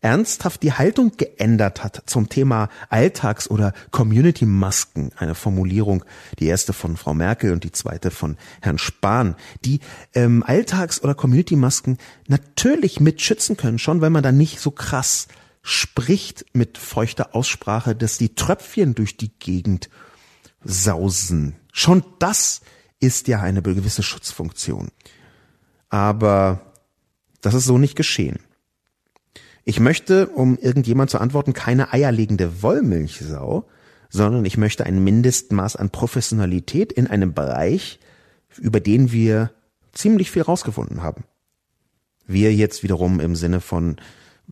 [0.00, 6.04] ernsthaft die Haltung geändert hat zum Thema Alltags- oder Community-Masken, eine Formulierung,
[6.38, 9.80] die erste von Frau Merkel und die zweite von Herrn Spahn, die
[10.14, 15.28] ähm, Alltags- oder Community-Masken natürlich mit schützen können, schon wenn man da nicht so krass
[15.62, 19.90] spricht mit feuchter Aussprache, dass die Tröpfchen durch die Gegend
[20.64, 21.56] sausen.
[21.72, 22.62] Schon das
[22.98, 24.90] ist ja eine gewisse Schutzfunktion.
[25.88, 26.72] Aber
[27.40, 28.38] das ist so nicht geschehen.
[29.70, 33.68] Ich möchte, um irgendjemand zu antworten, keine eierlegende Wollmilchsau,
[34.08, 38.00] sondern ich möchte ein Mindestmaß an Professionalität in einem Bereich,
[38.58, 39.52] über den wir
[39.92, 41.22] ziemlich viel rausgefunden haben.
[42.26, 43.98] Wir jetzt wiederum im Sinne von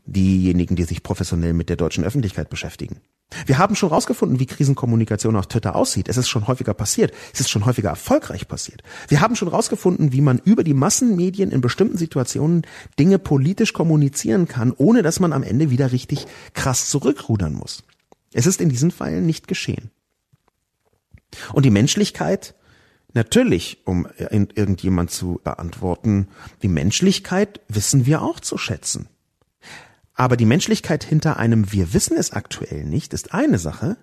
[0.07, 3.01] diejenigen, die sich professionell mit der deutschen Öffentlichkeit beschäftigen.
[3.47, 6.09] Wir haben schon rausgefunden, wie Krisenkommunikation auf Twitter aussieht.
[6.09, 7.13] Es ist schon häufiger passiert.
[7.33, 8.83] Es ist schon häufiger erfolgreich passiert.
[9.09, 12.63] Wir haben schon rausgefunden, wie man über die Massenmedien in bestimmten Situationen
[12.99, 17.85] Dinge politisch kommunizieren kann, ohne dass man am Ende wieder richtig krass zurückrudern muss.
[18.33, 19.91] Es ist in diesen Fällen nicht geschehen.
[21.53, 22.55] Und die Menschlichkeit,
[23.13, 26.29] natürlich, um irgendjemand zu beantworten,
[26.63, 29.09] die Menschlichkeit wissen wir auch zu schätzen.
[30.19, 33.97] Aber die Menschlichkeit hinter einem Wir wissen es aktuell nicht ist eine Sache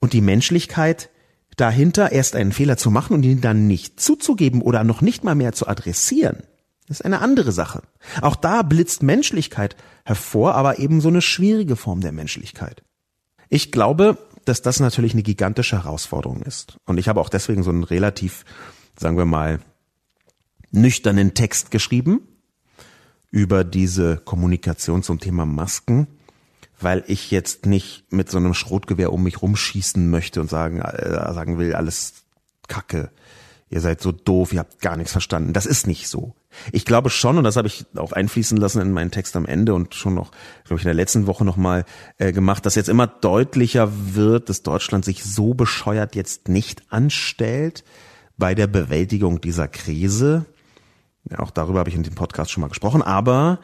[0.00, 1.08] und die Menschlichkeit
[1.56, 5.36] dahinter erst einen Fehler zu machen und ihn dann nicht zuzugeben oder noch nicht mal
[5.36, 6.42] mehr zu adressieren,
[6.88, 7.82] ist eine andere Sache.
[8.22, 12.82] Auch da blitzt Menschlichkeit hervor, aber eben so eine schwierige Form der Menschlichkeit.
[13.48, 16.76] Ich glaube, dass das natürlich eine gigantische Herausforderung ist.
[16.86, 18.44] Und ich habe auch deswegen so einen relativ,
[18.98, 19.60] sagen wir mal,
[20.72, 22.35] nüchternen Text geschrieben
[23.36, 26.06] über diese Kommunikation zum Thema Masken,
[26.80, 31.34] weil ich jetzt nicht mit so einem Schrotgewehr um mich rumschießen möchte und sagen, äh,
[31.34, 32.14] sagen will, alles
[32.66, 33.10] Kacke.
[33.68, 35.52] Ihr seid so doof, ihr habt gar nichts verstanden.
[35.52, 36.34] Das ist nicht so.
[36.72, 39.74] Ich glaube schon, und das habe ich auch einfließen lassen in meinen Text am Ende
[39.74, 40.30] und schon noch,
[40.64, 41.84] glaube ich, in der letzten Woche nochmal
[42.16, 47.84] äh, gemacht, dass jetzt immer deutlicher wird, dass Deutschland sich so bescheuert jetzt nicht anstellt
[48.38, 50.46] bei der Bewältigung dieser Krise.
[51.30, 53.58] Ja, auch darüber habe ich in dem Podcast schon mal gesprochen, aber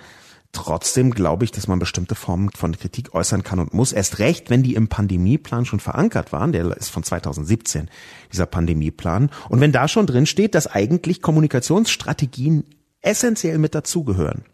[0.52, 3.92] trotzdem glaube ich, dass man bestimmte Formen von Kritik äußern kann und muss.
[3.92, 7.88] Erst recht, wenn die im Pandemieplan schon verankert waren, der ist von 2017,
[8.32, 9.30] dieser Pandemieplan.
[9.48, 12.64] Und wenn da schon drin steht, dass eigentlich Kommunikationsstrategien
[13.00, 14.44] essentiell mit dazugehören.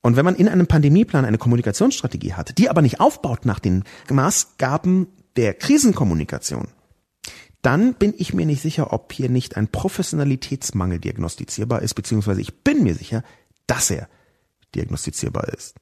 [0.00, 3.84] Und wenn man in einem Pandemieplan eine Kommunikationsstrategie hat, die aber nicht aufbaut nach den
[4.10, 5.06] Maßgaben
[5.36, 6.68] der Krisenkommunikation,
[7.62, 12.62] dann bin ich mir nicht sicher, ob hier nicht ein Professionalitätsmangel diagnostizierbar ist, beziehungsweise ich
[12.62, 13.22] bin mir sicher,
[13.66, 14.08] dass er
[14.74, 15.76] diagnostizierbar ist.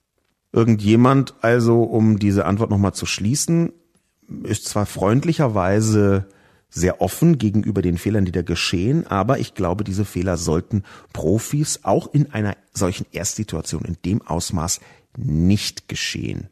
[0.53, 3.73] Irgendjemand also, um diese Antwort nochmal zu schließen,
[4.43, 6.29] ist zwar freundlicherweise
[6.69, 11.81] sehr offen gegenüber den Fehlern, die da geschehen, aber ich glaube, diese Fehler sollten Profis
[11.83, 14.81] auch in einer solchen Erstsituation in dem Ausmaß
[15.17, 16.49] nicht geschehen.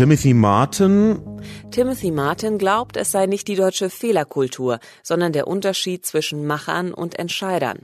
[0.00, 1.42] Timothy Martin.
[1.70, 7.18] Timothy Martin glaubt, es sei nicht die deutsche Fehlerkultur, sondern der Unterschied zwischen Machern und
[7.18, 7.80] Entscheidern.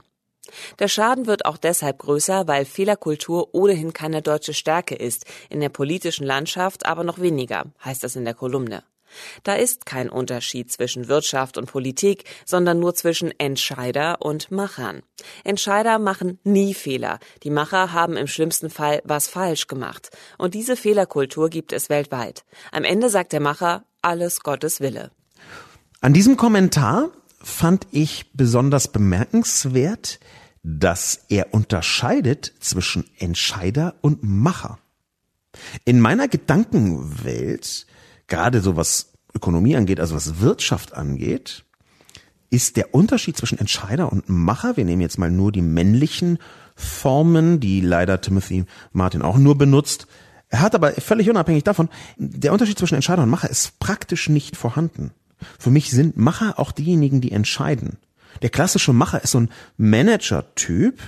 [0.79, 5.69] Der Schaden wird auch deshalb größer, weil Fehlerkultur ohnehin keine deutsche Stärke ist, in der
[5.69, 8.81] politischen Landschaft aber noch weniger, heißt es in der Kolumne.
[9.43, 15.01] Da ist kein Unterschied zwischen Wirtschaft und Politik, sondern nur zwischen Entscheider und Machern.
[15.43, 17.19] Entscheider machen nie Fehler.
[17.43, 20.09] Die Macher haben im schlimmsten Fall was falsch gemacht.
[20.37, 22.43] Und diese Fehlerkultur gibt es weltweit.
[22.71, 25.11] Am Ende sagt der Macher, alles Gottes Wille.
[26.01, 27.09] An diesem Kommentar
[27.41, 30.19] fand ich besonders bemerkenswert,
[30.63, 34.79] dass er unterscheidet zwischen Entscheider und Macher.
[35.85, 37.87] In meiner Gedankenwelt
[38.27, 41.63] gerade so was Ökonomie angeht, also was Wirtschaft angeht,
[42.49, 46.39] ist der Unterschied zwischen Entscheider und Macher, wir nehmen jetzt mal nur die männlichen
[46.75, 50.07] Formen, die leider Timothy Martin auch nur benutzt,
[50.49, 54.55] er hat aber völlig unabhängig davon, der Unterschied zwischen Entscheider und Macher ist praktisch nicht
[54.55, 55.11] vorhanden.
[55.59, 57.97] Für mich sind Macher auch diejenigen, die entscheiden.
[58.41, 60.99] Der klassische Macher ist so ein Manager-Typ,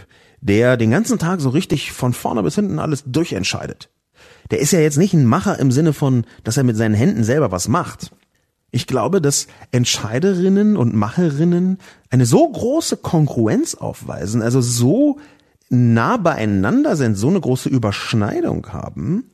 [0.41, 3.89] der den ganzen Tag so richtig von vorne bis hinten alles durchentscheidet
[4.51, 7.23] der ist ja jetzt nicht ein Macher im Sinne von, dass er mit seinen Händen
[7.23, 8.11] selber was macht.
[8.71, 15.19] Ich glaube, dass Entscheiderinnen und Macherinnen eine so große Kongruenz aufweisen, also so
[15.69, 19.31] nah beieinander sind, so eine große Überschneidung haben,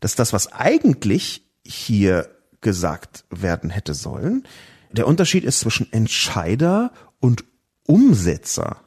[0.00, 2.28] dass das, was eigentlich hier
[2.60, 4.44] gesagt werden hätte sollen,
[4.92, 7.44] der Unterschied ist zwischen Entscheider und
[7.86, 8.78] Umsetzer.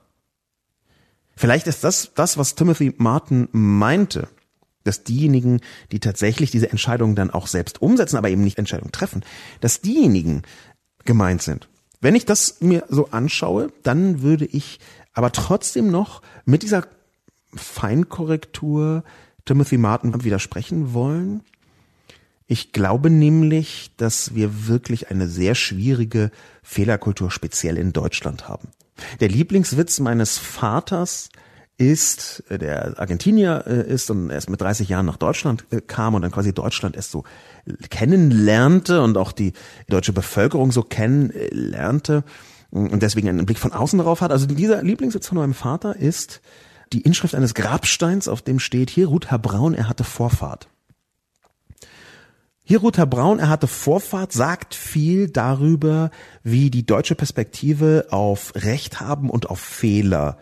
[1.36, 4.28] Vielleicht ist das das, was Timothy Martin meinte
[4.84, 9.24] dass diejenigen, die tatsächlich diese Entscheidungen dann auch selbst umsetzen, aber eben nicht Entscheidungen treffen,
[9.60, 10.44] dass diejenigen
[11.06, 11.67] gemeint sind.
[12.00, 14.80] Wenn ich das mir so anschaue, dann würde ich
[15.13, 16.88] aber trotzdem noch mit dieser
[17.54, 19.04] Feinkorrektur
[19.46, 21.44] Timothy Martin widersprechen wollen.
[22.48, 26.32] Ich glaube nämlich, dass wir wirklich eine sehr schwierige
[26.63, 28.70] Fehlerkultur speziell in Deutschland haben.
[29.20, 31.30] Der Lieblingswitz meines Vaters
[31.82, 36.13] ist, äh, der Argentinier äh, ist und erst mit 30 Jahren nach Deutschland äh, kam
[36.13, 37.24] und dann quasi Deutschland erst so
[37.89, 39.54] kennenlernte und auch die
[39.89, 42.24] deutsche Bevölkerung so kennenlernte
[42.70, 44.32] und deswegen einen Blick von außen darauf hat.
[44.32, 46.41] Also dieser Lieblingssitz von meinem Vater ist
[46.94, 50.70] die Inschrift eines Grabsteins, auf dem steht, hier ruht Herr Braun, er hatte Vorfahrt.
[52.63, 56.12] Hier ruht Herr Braun, er hatte Vorfahrt, sagt viel darüber,
[56.44, 60.38] wie die deutsche Perspektive auf Recht haben und auf Fehler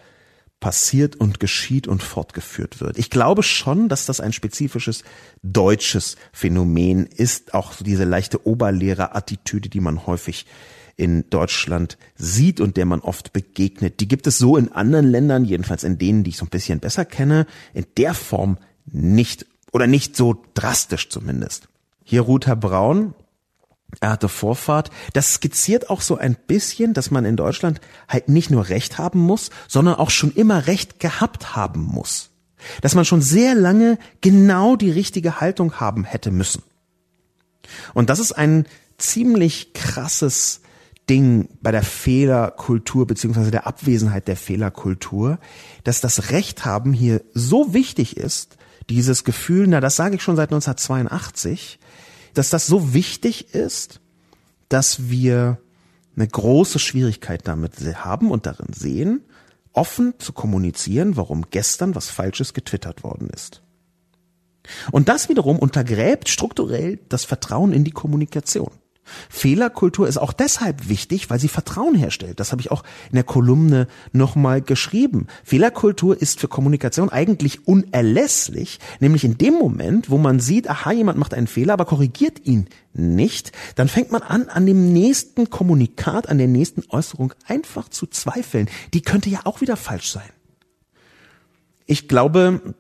[0.59, 2.97] passiert und geschieht und fortgeführt wird.
[2.97, 5.03] Ich glaube schon, dass das ein spezifisches
[5.41, 10.45] deutsches Phänomen ist, auch so diese leichte Oberlehrerattitüde, die man häufig
[10.97, 14.01] in Deutschland sieht und der man oft begegnet.
[14.01, 16.81] Die gibt es so in anderen Ländern, jedenfalls in denen, die ich so ein bisschen
[16.81, 21.69] besser kenne, in der Form nicht oder nicht so drastisch zumindest.
[22.03, 23.13] Hier Herr Braun,
[23.99, 24.91] er hatte Vorfahrt.
[25.13, 29.19] Das skizziert auch so ein bisschen, dass man in Deutschland halt nicht nur Recht haben
[29.19, 32.29] muss, sondern auch schon immer Recht gehabt haben muss.
[32.81, 36.63] Dass man schon sehr lange genau die richtige Haltung haben hätte müssen.
[37.93, 38.65] Und das ist ein
[38.97, 40.61] ziemlich krasses
[41.09, 45.39] Ding bei der Fehlerkultur beziehungsweise der Abwesenheit der Fehlerkultur,
[45.83, 48.57] dass das Recht haben hier so wichtig ist,
[48.89, 51.79] dieses Gefühl, na das sage ich schon seit 1982,
[52.39, 53.99] dass das so wichtig ist,
[54.69, 55.57] dass wir
[56.15, 59.25] eine große Schwierigkeit damit haben und darin sehen,
[59.73, 63.61] offen zu kommunizieren, warum gestern was Falsches getwittert worden ist.
[64.89, 68.71] Und das wiederum untergräbt strukturell das Vertrauen in die Kommunikation.
[69.29, 72.39] Fehlerkultur ist auch deshalb wichtig, weil sie Vertrauen herstellt.
[72.39, 75.27] Das habe ich auch in der Kolumne nochmal geschrieben.
[75.43, 81.17] Fehlerkultur ist für Kommunikation eigentlich unerlässlich, nämlich in dem Moment, wo man sieht, aha, jemand
[81.17, 86.27] macht einen Fehler, aber korrigiert ihn nicht, dann fängt man an, an dem nächsten Kommunikat,
[86.27, 88.69] an der nächsten Äußerung einfach zu zweifeln.
[88.93, 90.29] Die könnte ja auch wieder falsch sein.
[91.85, 92.75] Ich glaube,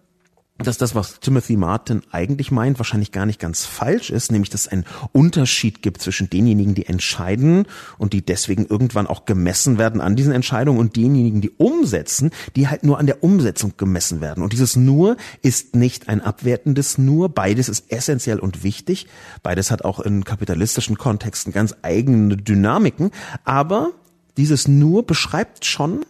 [0.59, 4.61] dass das, was Timothy Martin eigentlich meint, wahrscheinlich gar nicht ganz falsch ist, nämlich dass
[4.61, 7.65] es einen Unterschied gibt zwischen denjenigen, die entscheiden
[7.97, 12.67] und die deswegen irgendwann auch gemessen werden an diesen Entscheidungen und denjenigen, die umsetzen, die
[12.67, 14.43] halt nur an der Umsetzung gemessen werden.
[14.43, 19.07] Und dieses nur ist nicht ein abwertendes nur, beides ist essentiell und wichtig,
[19.43, 23.11] beides hat auch in kapitalistischen Kontexten ganz eigene Dynamiken,
[23.45, 23.91] aber
[24.35, 26.05] dieses nur beschreibt schon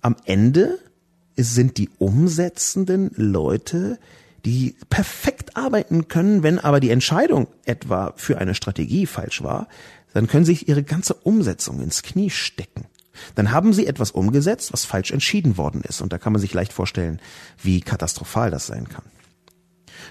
[0.00, 0.78] am Ende
[1.36, 3.98] sind die umsetzenden Leute,
[4.44, 9.68] die perfekt arbeiten können, wenn aber die Entscheidung etwa für eine Strategie falsch war,
[10.14, 12.86] dann können sich ihre ganze Umsetzung ins Knie stecken.
[13.34, 16.00] Dann haben sie etwas umgesetzt, was falsch entschieden worden ist.
[16.00, 17.20] Und da kann man sich leicht vorstellen,
[17.62, 19.04] wie katastrophal das sein kann.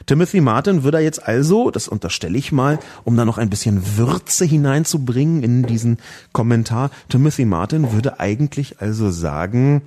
[0.05, 4.43] Timothy Martin würde jetzt also, das unterstelle ich mal, um da noch ein bisschen Würze
[4.43, 5.97] hineinzubringen in diesen
[6.33, 9.83] Kommentar, Timothy Martin würde eigentlich also sagen,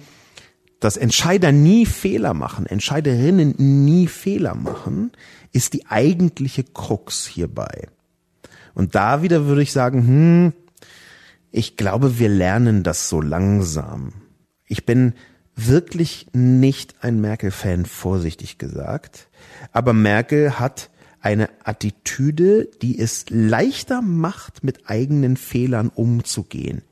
[0.80, 5.12] dass Entscheider nie Fehler machen, Entscheiderinnen nie Fehler machen,
[5.52, 7.88] ist die eigentliche Krux hierbei.
[8.74, 10.52] Und da wieder würde ich sagen, hm,
[11.50, 14.12] ich glaube, wir lernen das so langsam.
[14.66, 15.14] Ich bin
[15.56, 19.28] wirklich nicht ein Merkel-Fan, vorsichtig gesagt.
[19.72, 26.82] Aber Merkel hat eine Attitüde, die es leichter macht, mit eigenen Fehlern umzugehen.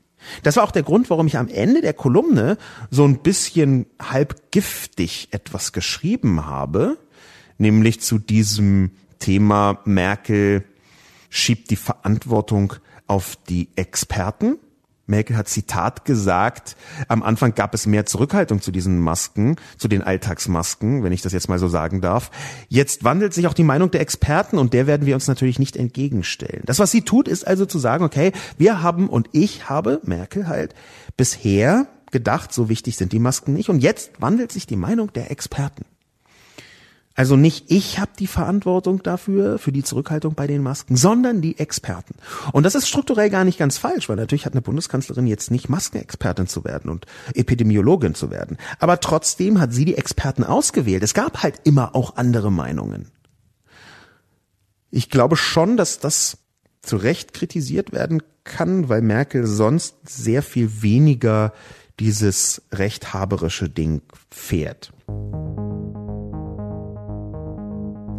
[0.43, 2.57] Das war auch der Grund, warum ich am Ende der Kolumne
[2.89, 6.97] so ein bisschen halb giftig etwas geschrieben habe,
[7.57, 10.63] nämlich zu diesem Thema Merkel
[11.29, 12.73] schiebt die Verantwortung
[13.07, 14.57] auf die Experten
[15.07, 16.75] Merkel hat Zitat gesagt,
[17.07, 21.33] am Anfang gab es mehr Zurückhaltung zu diesen Masken, zu den Alltagsmasken, wenn ich das
[21.33, 22.29] jetzt mal so sagen darf.
[22.67, 25.77] Jetzt wandelt sich auch die Meinung der Experten und der werden wir uns natürlich nicht
[25.77, 26.63] entgegenstellen.
[26.65, 30.47] Das, was sie tut, ist also zu sagen, okay, wir haben und ich habe, Merkel
[30.47, 30.75] halt,
[31.15, 35.31] bisher gedacht, so wichtig sind die Masken nicht und jetzt wandelt sich die Meinung der
[35.31, 35.85] Experten.
[37.17, 41.57] Also nicht ich habe die Verantwortung dafür, für die Zurückhaltung bei den Masken, sondern die
[41.57, 42.13] Experten.
[42.53, 45.67] Und das ist strukturell gar nicht ganz falsch, weil natürlich hat eine Bundeskanzlerin jetzt nicht
[45.67, 48.57] Maskenexpertin zu werden und Epidemiologin zu werden.
[48.77, 51.01] Aber trotzdem hat sie die Experten ausgewählt.
[51.01, 53.09] Es gab halt immer auch andere Meinungen.
[54.91, 56.37] Ich glaube schon, dass das
[56.83, 61.51] zu Recht kritisiert werden kann, weil Merkel sonst sehr viel weniger
[61.99, 64.93] dieses rechthaberische Ding fährt.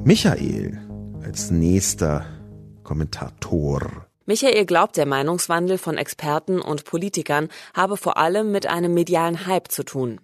[0.04, 0.78] Michael
[1.22, 2.24] als nächster
[2.84, 4.06] Kommentator.
[4.26, 9.70] Michael glaubt, der Meinungswandel von Experten und Politikern habe vor allem mit einem medialen Hype
[9.70, 10.20] zu tun.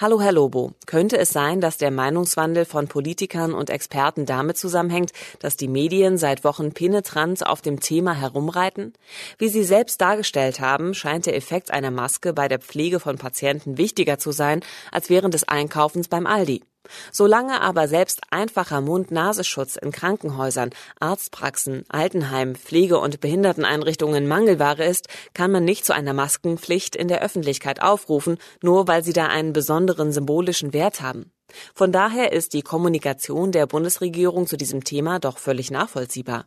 [0.00, 0.72] Hallo, Herr Lobo.
[0.86, 6.18] Könnte es sein, dass der Meinungswandel von Politikern und Experten damit zusammenhängt, dass die Medien
[6.18, 8.94] seit Wochen penetrant auf dem Thema herumreiten?
[9.38, 13.78] Wie Sie selbst dargestellt haben, scheint der Effekt einer Maske bei der Pflege von Patienten
[13.78, 14.60] wichtiger zu sein
[14.90, 16.62] als während des Einkaufens beim Aldi.
[17.12, 25.50] Solange aber selbst einfacher Mund-Nasenschutz in Krankenhäusern, Arztpraxen, Altenheimen, Pflege- und Behinderteneinrichtungen Mangelware ist, kann
[25.50, 30.12] man nicht zu einer Maskenpflicht in der Öffentlichkeit aufrufen, nur weil sie da einen besonderen
[30.12, 31.32] symbolischen Wert haben.
[31.74, 36.46] Von daher ist die Kommunikation der Bundesregierung zu diesem Thema doch völlig nachvollziehbar.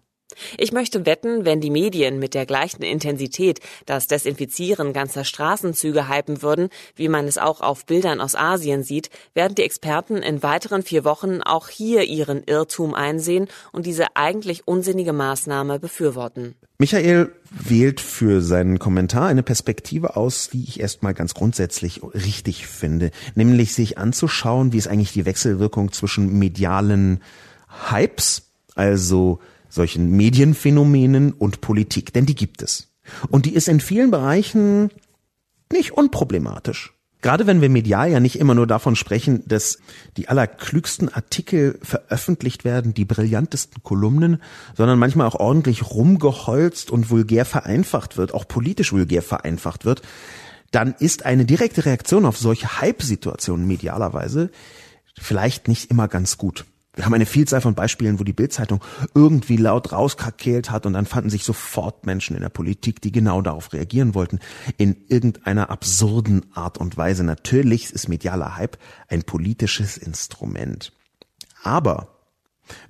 [0.58, 6.42] Ich möchte wetten, wenn die Medien mit der gleichen Intensität das Desinfizieren ganzer Straßenzüge hypen
[6.42, 10.84] würden, wie man es auch auf Bildern aus Asien sieht, werden die Experten in weiteren
[10.84, 16.56] vier Wochen auch hier ihren Irrtum einsehen und diese eigentlich unsinnige Maßnahme befürworten.
[16.80, 23.12] Michael wählt für seinen Kommentar eine Perspektive aus, die ich erstmal ganz grundsätzlich richtig finde,
[23.36, 27.22] nämlich sich anzuschauen, wie ist eigentlich die Wechselwirkung zwischen medialen
[27.90, 29.40] Hypes, also
[29.74, 32.94] solchen Medienphänomenen und Politik, denn die gibt es.
[33.30, 34.92] Und die ist in vielen Bereichen
[35.72, 36.94] nicht unproblematisch.
[37.24, 39.80] Gerade wenn wir medial ja nicht immer nur davon sprechen, dass
[40.18, 44.42] die allerklügsten Artikel veröffentlicht werden, die brillantesten Kolumnen,
[44.76, 50.02] sondern manchmal auch ordentlich rumgeholzt und vulgär vereinfacht wird, auch politisch vulgär vereinfacht wird,
[50.72, 54.52] dann ist eine direkte Reaktion auf solche Hype-Situationen medialerweise
[55.18, 56.66] vielleicht nicht immer ganz gut.
[56.96, 58.84] Wir haben eine Vielzahl von Beispielen, wo die Bildzeitung
[59.16, 63.42] irgendwie laut rauskrakeelt hat und dann fanden sich sofort Menschen in der Politik, die genau
[63.42, 64.40] darauf reagieren wollten,
[64.78, 67.24] in irgendeiner absurden Art und Weise.
[67.24, 68.78] Natürlich ist medialer Hype
[69.08, 70.94] ein politisches Instrument.
[71.64, 72.13] Aber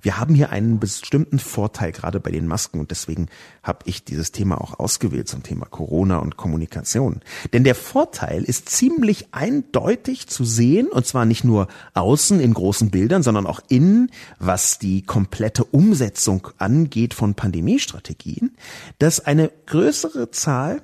[0.02, 3.26] wir haben hier einen bestimmten Vorteil gerade bei den Masken und deswegen
[3.62, 7.20] habe ich dieses Thema auch ausgewählt zum Thema Corona und Kommunikation.
[7.52, 12.90] Denn der Vorteil ist ziemlich eindeutig zu sehen und zwar nicht nur außen in großen
[12.90, 18.56] Bildern, sondern auch innen, was die komplette Umsetzung angeht von Pandemiestrategien,
[18.98, 20.82] dass eine größere Zahl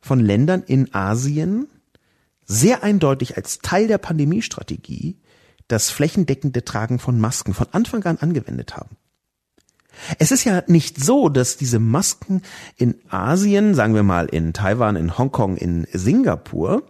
[0.00, 1.68] von Ländern in Asien
[2.44, 5.16] sehr eindeutig als Teil der Pandemiestrategie
[5.68, 8.96] das flächendeckende Tragen von Masken von Anfang an angewendet haben.
[10.18, 12.42] Es ist ja nicht so, dass diese Masken
[12.76, 16.82] in Asien, sagen wir mal in Taiwan, in Hongkong, in Singapur,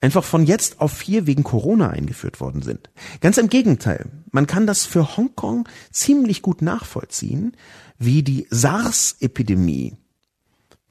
[0.00, 2.90] einfach von jetzt auf hier wegen Corona eingeführt worden sind.
[3.20, 4.06] Ganz im Gegenteil.
[4.30, 7.56] Man kann das für Hongkong ziemlich gut nachvollziehen,
[7.98, 9.96] wie die SARS-Epidemie,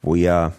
[0.01, 0.53] wo ja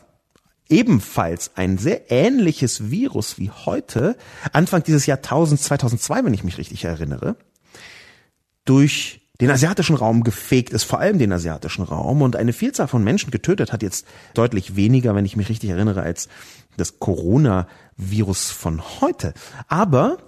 [0.73, 4.17] ebenfalls ein sehr ähnliches Virus wie heute,
[4.53, 7.37] Anfang dieses Jahrtausends 2002, wenn ich mich richtig erinnere,
[8.65, 13.05] durch den asiatischen Raum gefegt ist, vor allem den asiatischen Raum und eine Vielzahl von
[13.05, 16.29] Menschen getötet hat, jetzt deutlich weniger, wenn ich mich richtig erinnere, als
[16.77, 19.35] das Coronavirus von heute.
[19.69, 20.19] Aber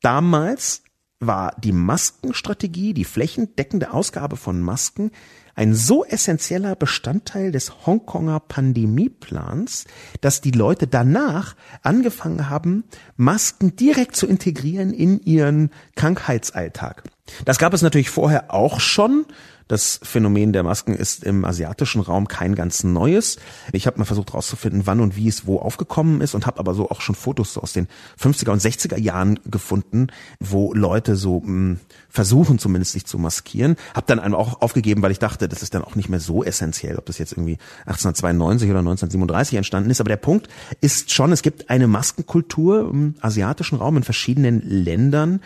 [0.00, 0.82] damals
[1.18, 5.10] war die Maskenstrategie, die flächendeckende Ausgabe von Masken
[5.54, 9.84] ein so essentieller Bestandteil des Hongkonger Pandemieplans,
[10.20, 12.84] dass die Leute danach angefangen haben,
[13.16, 17.04] Masken direkt zu integrieren in ihren Krankheitsalltag.
[17.44, 19.26] Das gab es natürlich vorher auch schon.
[19.70, 23.36] Das Phänomen der Masken ist im asiatischen Raum kein ganz neues.
[23.70, 26.74] Ich habe mal versucht herauszufinden, wann und wie es wo aufgekommen ist und habe aber
[26.74, 27.86] so auch schon Fotos so aus den
[28.20, 30.08] 50er und 60er Jahren gefunden,
[30.40, 33.76] wo Leute so mh, hm, versuchen zumindest sich zu maskieren.
[33.94, 36.42] Habe dann einem auch aufgegeben, weil ich dachte, das ist dann auch nicht mehr so
[36.42, 40.00] essentiell, ob das jetzt irgendwie 1892 oder 1937 entstanden ist.
[40.00, 40.48] Aber der Punkt
[40.80, 45.40] ist schon, es gibt eine Maskenkultur im asiatischen Raum in verschiedenen Ländern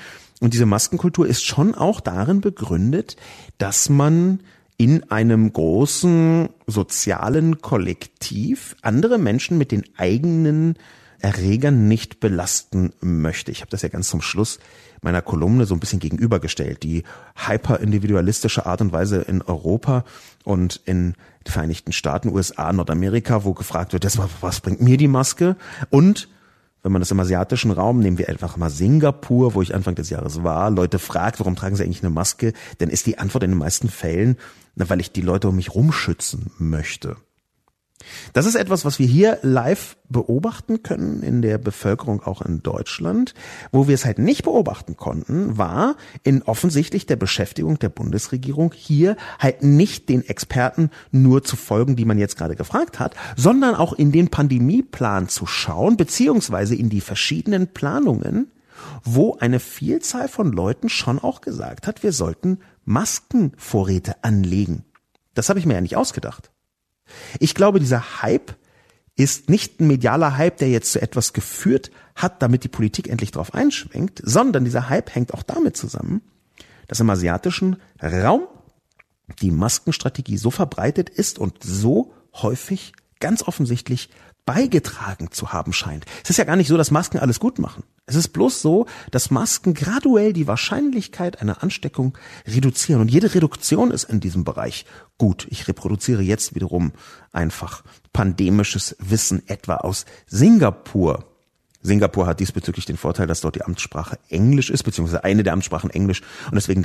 [0.44, 3.16] und diese Maskenkultur ist schon auch darin begründet,
[3.56, 4.40] dass man
[4.76, 10.76] in einem großen sozialen Kollektiv andere Menschen mit den eigenen
[11.20, 13.52] Erregern nicht belasten möchte.
[13.52, 14.58] Ich habe das ja ganz zum Schluss
[15.00, 16.82] meiner Kolumne so ein bisschen gegenübergestellt.
[16.82, 17.04] Die
[17.36, 20.04] hyperindividualistische Art und Weise in Europa
[20.44, 21.14] und in
[21.46, 25.56] den Vereinigten Staaten, USA, Nordamerika, wo gefragt wird, das, was bringt mir die Maske?
[25.88, 26.28] Und
[26.84, 30.10] wenn man das im asiatischen Raum, nehmen wir einfach mal Singapur, wo ich Anfang des
[30.10, 33.52] Jahres war, Leute fragt, warum tragen sie eigentlich eine Maske, dann ist die Antwort in
[33.52, 34.36] den meisten Fällen,
[34.76, 37.16] weil ich die Leute um mich rumschützen möchte.
[38.32, 43.34] Das ist etwas, was wir hier live beobachten können in der Bevölkerung auch in Deutschland.
[43.72, 49.16] Wo wir es halt nicht beobachten konnten, war in offensichtlich der Beschäftigung der Bundesregierung hier
[49.38, 53.92] halt nicht den Experten nur zu folgen, die man jetzt gerade gefragt hat, sondern auch
[53.92, 58.50] in den Pandemieplan zu schauen, beziehungsweise in die verschiedenen Planungen,
[59.02, 64.84] wo eine Vielzahl von Leuten schon auch gesagt hat, wir sollten Maskenvorräte anlegen.
[65.34, 66.50] Das habe ich mir ja nicht ausgedacht.
[67.38, 68.54] Ich glaube, dieser Hype
[69.16, 73.30] ist nicht ein medialer Hype, der jetzt zu etwas geführt hat, damit die Politik endlich
[73.30, 76.22] drauf einschwenkt, sondern dieser Hype hängt auch damit zusammen,
[76.88, 78.46] dass im asiatischen Raum
[79.40, 84.10] die Maskenstrategie so verbreitet ist und so häufig ganz offensichtlich
[84.46, 86.04] beigetragen zu haben scheint.
[86.22, 87.84] Es ist ja gar nicht so, dass Masken alles gut machen.
[88.06, 93.00] Es ist bloß so, dass Masken graduell die Wahrscheinlichkeit einer Ansteckung reduzieren.
[93.00, 94.84] Und jede Reduktion ist in diesem Bereich
[95.16, 95.46] gut.
[95.50, 96.92] Ich reproduziere jetzt wiederum
[97.32, 97.82] einfach
[98.12, 101.24] pandemisches Wissen etwa aus Singapur.
[101.80, 105.90] Singapur hat diesbezüglich den Vorteil, dass dort die Amtssprache Englisch ist, beziehungsweise eine der Amtssprachen
[105.90, 106.22] Englisch.
[106.46, 106.82] Und deswegen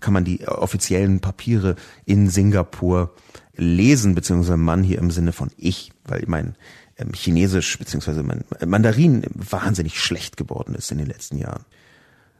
[0.00, 3.14] kann man die offiziellen Papiere in Singapur
[3.56, 6.56] lesen, beziehungsweise Mann hier im Sinne von ich, weil mein
[7.00, 8.22] ähm, Chinesisch beziehungsweise
[8.66, 11.64] Mandarin wahnsinnig schlecht geworden ist in den letzten Jahren.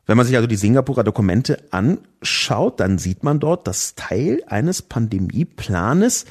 [0.06, 4.82] Wenn man sich also die Singapurer Dokumente anschaut, dann sieht man dort, dass Teil eines
[4.82, 6.24] Pandemieplanes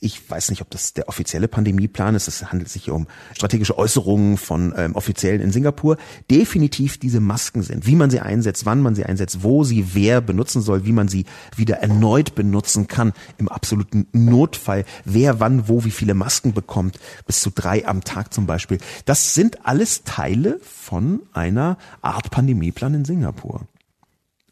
[0.00, 2.28] ich weiß nicht, ob das der offizielle Pandemieplan ist.
[2.28, 5.96] Es handelt sich um strategische Äußerungen von ähm, Offiziellen in Singapur.
[6.30, 10.20] Definitiv diese Masken sind, wie man sie einsetzt, wann man sie einsetzt, wo sie wer
[10.20, 11.24] benutzen soll, wie man sie
[11.56, 17.40] wieder erneut benutzen kann im absoluten Notfall, wer wann wo wie viele Masken bekommt, bis
[17.40, 18.78] zu drei am Tag zum Beispiel.
[19.04, 23.66] Das sind alles Teile von einer Art Pandemieplan in Singapur.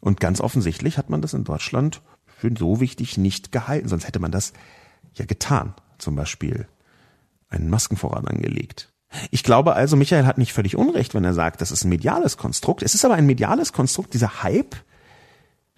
[0.01, 4.19] Und ganz offensichtlich hat man das in Deutschland für so wichtig nicht gehalten, sonst hätte
[4.19, 4.53] man das
[5.17, 5.73] ja getan.
[5.97, 6.67] Zum Beispiel
[7.49, 8.91] einen Maskenvorrat angelegt.
[9.31, 12.37] Ich glaube also, Michael hat nicht völlig unrecht, wenn er sagt, das ist ein mediales
[12.37, 12.83] Konstrukt.
[12.83, 14.75] Es ist aber ein mediales Konstrukt, dieser Hype,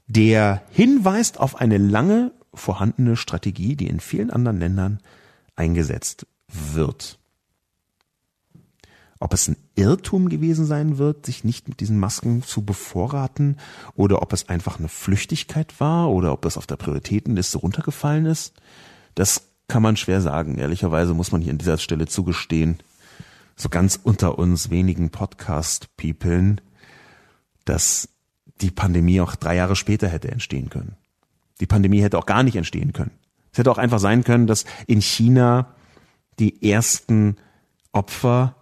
[0.08, 5.00] der hinweist auf eine lange vorhandene Strategie, die in vielen anderen Ländern
[5.56, 7.20] eingesetzt wird.
[9.20, 13.58] Ob es ein Irrtum gewesen sein wird, sich nicht mit diesen Masken zu bevorraten,
[13.96, 18.54] oder ob es einfach eine Flüchtigkeit war, oder ob es auf der Prioritätenliste runtergefallen ist,
[19.20, 20.58] das kann man schwer sagen.
[20.58, 22.80] Ehrlicherweise muss man hier an dieser Stelle zugestehen,
[23.58, 26.62] so ganz unter uns wenigen Podcast-Peoplen,
[27.66, 28.08] dass
[28.62, 30.96] die Pandemie auch drei Jahre später hätte entstehen können.
[31.60, 33.12] Die Pandemie hätte auch gar nicht entstehen können.
[33.52, 35.76] Es hätte auch einfach sein können, dass in China
[36.40, 37.36] die ersten
[37.92, 38.56] Opfer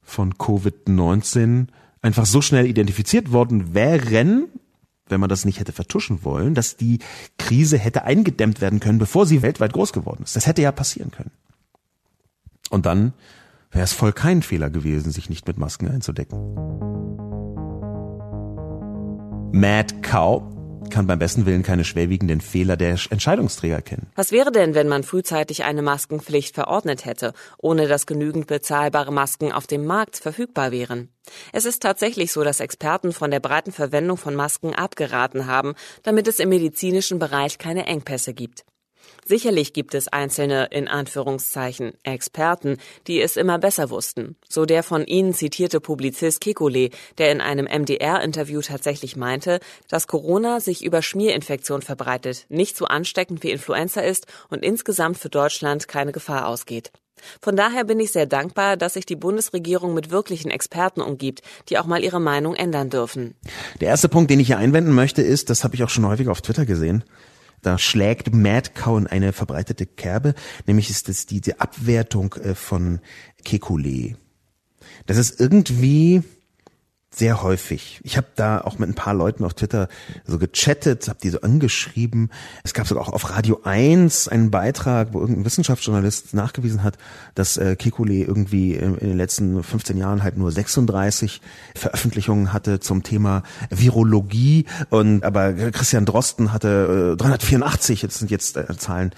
[0.00, 1.66] von Covid-19
[2.00, 4.48] einfach so schnell identifiziert worden wären,
[5.10, 6.98] wenn man das nicht hätte vertuschen wollen, dass die
[7.38, 10.36] Krise hätte eingedämmt werden können, bevor sie weltweit groß geworden ist.
[10.36, 11.30] Das hätte ja passieren können.
[12.70, 13.12] Und dann
[13.70, 16.38] wäre es voll kein Fehler gewesen, sich nicht mit Masken einzudecken.
[19.52, 20.42] Mad Cow
[20.90, 24.08] kann beim besten Willen keine schwerwiegenden Fehler der Entscheidungsträger kennen.
[24.16, 29.52] Was wäre denn, wenn man frühzeitig eine Maskenpflicht verordnet hätte, ohne dass genügend bezahlbare Masken
[29.52, 31.08] auf dem Markt verfügbar wären?
[31.52, 36.28] Es ist tatsächlich so, dass Experten von der breiten Verwendung von Masken abgeraten haben, damit
[36.28, 38.64] es im medizinischen Bereich keine Engpässe gibt.
[39.26, 44.36] Sicherlich gibt es einzelne, in Anführungszeichen, Experten, die es immer besser wussten.
[44.48, 50.60] So der von Ihnen zitierte Publizist Kekulé, der in einem MDR-Interview tatsächlich meinte, dass Corona
[50.60, 56.12] sich über Schmierinfektion verbreitet, nicht so ansteckend wie Influenza ist und insgesamt für Deutschland keine
[56.12, 56.92] Gefahr ausgeht.
[57.40, 61.78] Von daher bin ich sehr dankbar, dass sich die Bundesregierung mit wirklichen Experten umgibt, die
[61.78, 63.34] auch mal ihre Meinung ändern dürfen.
[63.80, 66.28] Der erste Punkt, den ich hier einwenden möchte, ist, das habe ich auch schon häufig
[66.28, 67.04] auf Twitter gesehen,
[67.62, 70.34] da schlägt Mad Cow in eine verbreitete Kerbe,
[70.66, 73.00] nämlich ist das diese Abwertung äh, von
[73.44, 74.16] Kekulé.
[75.06, 76.22] Das ist irgendwie
[77.12, 78.00] sehr häufig.
[78.04, 79.88] Ich habe da auch mit ein paar Leuten auf Twitter
[80.24, 82.30] so gechattet, habe die so angeschrieben.
[82.62, 86.98] Es gab sogar auch auf Radio 1 einen Beitrag, wo irgendein Wissenschaftsjournalist nachgewiesen hat,
[87.34, 91.40] dass äh, Kekulé irgendwie in den letzten 15 Jahren halt nur 36
[91.74, 98.56] Veröffentlichungen hatte zum Thema Virologie und aber Christian Drosten hatte äh, 384, das sind jetzt
[98.56, 99.10] äh, Zahlen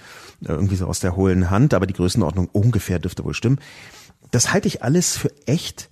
[0.43, 3.59] äh, irgendwie so aus der hohlen Hand, aber die Größenordnung ungefähr dürfte wohl stimmen.
[4.31, 5.91] Das halte ich alles für echt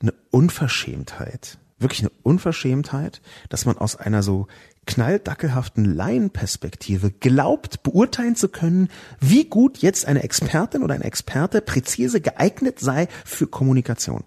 [0.00, 4.46] eine Unverschämtheit, wirklich eine Unverschämtheit, dass man aus einer so
[4.86, 8.88] knalldackelhaften Laienperspektive glaubt, beurteilen zu können,
[9.20, 14.24] wie gut jetzt eine Expertin oder ein Experte präzise geeignet sei für Kommunikation.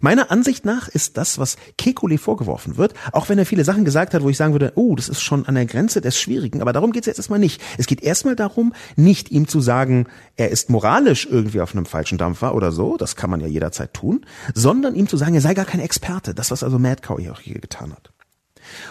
[0.00, 4.14] Meiner Ansicht nach ist das, was Kekulé vorgeworfen wird, auch wenn er viele Sachen gesagt
[4.14, 6.72] hat, wo ich sagen würde, oh, das ist schon an der Grenze des Schwierigen, aber
[6.72, 7.60] darum geht es jetzt erstmal nicht.
[7.78, 10.06] Es geht erstmal darum, nicht ihm zu sagen,
[10.36, 13.94] er ist moralisch irgendwie auf einem falschen Dampfer oder so, das kann man ja jederzeit
[13.94, 14.24] tun,
[14.54, 17.32] sondern ihm zu sagen, er sei gar kein Experte, das, was also Mad Cow hier
[17.32, 18.12] auch hier getan hat.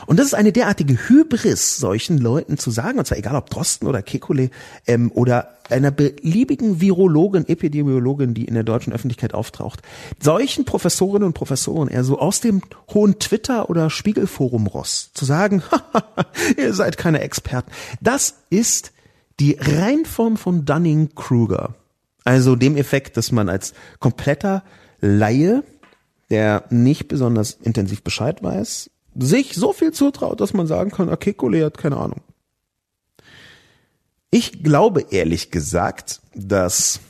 [0.05, 3.87] Und das ist eine derartige Hybris, solchen Leuten zu sagen, und zwar egal ob Drosten
[3.87, 4.51] oder Kekulé
[4.87, 9.81] ähm, oder einer beliebigen Virologin, Epidemiologin, die in der deutschen Öffentlichkeit auftaucht,
[10.19, 12.61] solchen Professorinnen und Professoren eher so aus dem
[12.93, 15.63] hohen Twitter- oder Spiegelforum Ross zu sagen,
[16.57, 17.71] ihr seid keine Experten,
[18.01, 18.91] das ist
[19.39, 21.75] die Reinform von Dunning-Kruger.
[22.23, 24.63] Also dem Effekt, dass man als kompletter
[24.99, 25.63] Laie,
[26.29, 31.33] der nicht besonders intensiv Bescheid weiß, sich so viel zutraut, dass man sagen kann, okay,
[31.33, 32.21] Kole hat keine Ahnung.
[34.29, 37.01] Ich glaube ehrlich gesagt, dass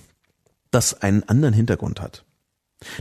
[0.71, 2.23] das einen anderen Hintergrund hat.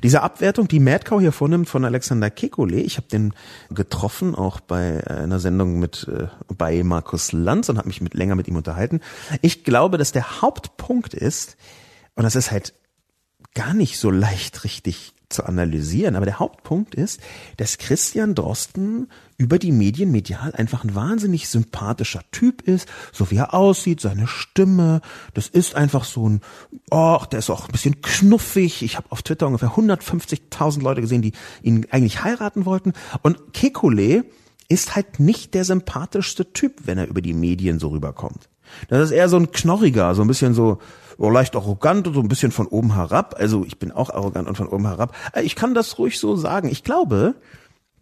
[0.02, 3.32] Diese Abwertung, die Madcow hier vornimmt von Alexander Kekulé, ich habe den
[3.70, 8.34] getroffen, auch bei einer Sendung mit äh, bei Markus Lanz und habe mich mit länger
[8.34, 9.00] mit ihm unterhalten.
[9.40, 11.56] Ich glaube, dass der Hauptpunkt ist,
[12.14, 12.74] und das ist halt
[13.54, 16.16] gar nicht so leicht richtig zu analysieren.
[16.16, 17.20] Aber der Hauptpunkt ist,
[17.56, 19.08] dass Christian Drosten
[19.38, 24.26] über die Medien medial einfach ein wahnsinnig sympathischer Typ ist, so wie er aussieht, seine
[24.26, 25.00] Stimme,
[25.32, 26.40] das ist einfach so ein,
[26.90, 28.82] oh, der ist auch ein bisschen knuffig.
[28.82, 32.92] Ich habe auf Twitter ungefähr 150.000 Leute gesehen, die ihn eigentlich heiraten wollten.
[33.22, 34.24] Und Kekulé
[34.68, 38.49] ist halt nicht der sympathischste Typ, wenn er über die Medien so rüberkommt.
[38.88, 40.78] Das ist eher so ein Knorriger, so ein bisschen so,
[41.18, 43.36] oh, leicht arrogant und so ein bisschen von oben herab.
[43.38, 45.14] Also ich bin auch arrogant und von oben herab.
[45.34, 46.68] Äh, ich kann das ruhig so sagen.
[46.68, 47.34] Ich glaube,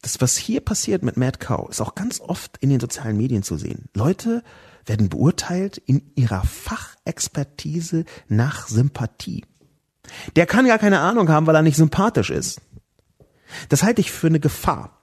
[0.02, 3.42] das, was hier passiert mit Mad Cow, ist auch ganz oft in den sozialen Medien
[3.42, 3.86] zu sehen.
[3.94, 4.42] Leute
[4.86, 9.44] werden beurteilt in ihrer Fachexpertise nach Sympathie.
[10.36, 12.60] Der kann gar keine Ahnung haben, weil er nicht sympathisch ist.
[13.68, 15.02] Das halte ich für eine Gefahr.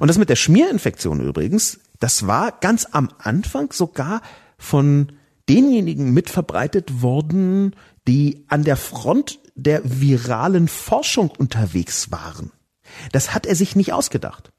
[0.00, 4.22] Und das mit der Schmierinfektion übrigens, das war ganz am Anfang sogar
[4.58, 5.12] von
[5.48, 7.74] denjenigen mitverbreitet worden,
[8.06, 12.52] die an der Front der viralen Forschung unterwegs waren.
[13.12, 14.52] Das hat er sich nicht ausgedacht.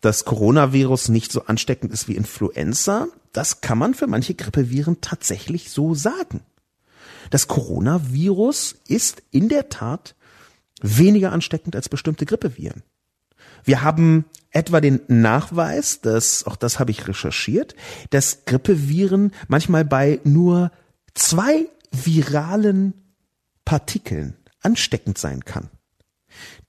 [0.00, 5.70] das Coronavirus nicht so ansteckend ist wie Influenza, das kann man für manche Grippeviren tatsächlich
[5.70, 6.42] so sagen.
[7.30, 10.14] Das Coronavirus ist in der Tat
[10.82, 12.82] weniger ansteckend als bestimmte Grippeviren.
[13.64, 17.74] Wir haben etwa den Nachweis, dass, auch das habe ich recherchiert,
[18.10, 20.70] dass Grippeviren manchmal bei nur
[21.14, 22.94] zwei viralen
[23.64, 25.70] Partikeln ansteckend sein kann.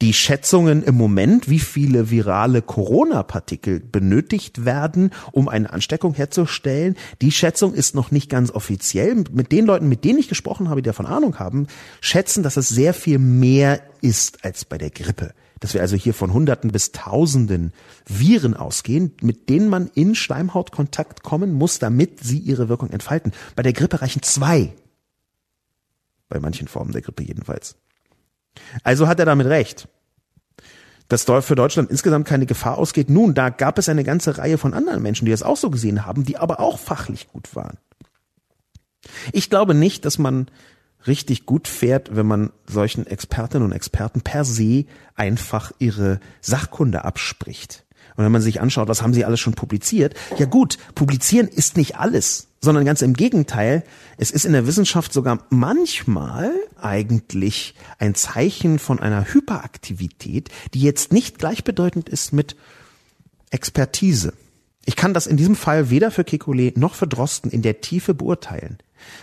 [0.02, 7.32] Die Schätzungen im Moment, wie viele virale Corona-Partikel benötigt werden, um eine Ansteckung herzustellen, die
[7.32, 9.24] Schätzung ist noch nicht ganz offiziell.
[9.32, 11.68] Mit den Leuten, mit denen ich gesprochen habe, die davon Ahnung haben,
[12.02, 15.34] schätzen, dass es sehr viel mehr ist als bei der Grippe.
[15.60, 17.74] Dass wir also hier von Hunderten bis Tausenden
[18.06, 23.32] Viren ausgehen, mit denen man in Schleimhautkontakt kommen muss, damit sie ihre Wirkung entfalten.
[23.56, 24.74] Bei der Grippe reichen zwei.
[26.28, 27.76] Bei manchen Formen der Grippe jedenfalls.
[28.84, 29.88] Also hat er damit recht.
[31.08, 33.10] Dass für Deutschland insgesamt keine Gefahr ausgeht.
[33.10, 36.06] Nun, da gab es eine ganze Reihe von anderen Menschen, die das auch so gesehen
[36.06, 37.78] haben, die aber auch fachlich gut waren.
[39.32, 40.48] Ich glaube nicht, dass man
[41.08, 44.86] richtig gut fährt, wenn man solchen Expertinnen und Experten per se
[45.16, 47.86] einfach ihre Sachkunde abspricht.
[48.16, 50.16] Und wenn man sich anschaut, was haben sie alles schon publiziert?
[50.38, 53.84] Ja gut, publizieren ist nicht alles, sondern ganz im Gegenteil.
[54.18, 56.52] Es ist in der Wissenschaft sogar manchmal
[56.82, 62.56] eigentlich ein Zeichen von einer Hyperaktivität, die jetzt nicht gleichbedeutend ist mit
[63.50, 64.34] Expertise.
[64.86, 68.14] Ich kann das in diesem Fall weder für Kekulé noch für Drosten in der Tiefe
[68.14, 68.78] beurteilen.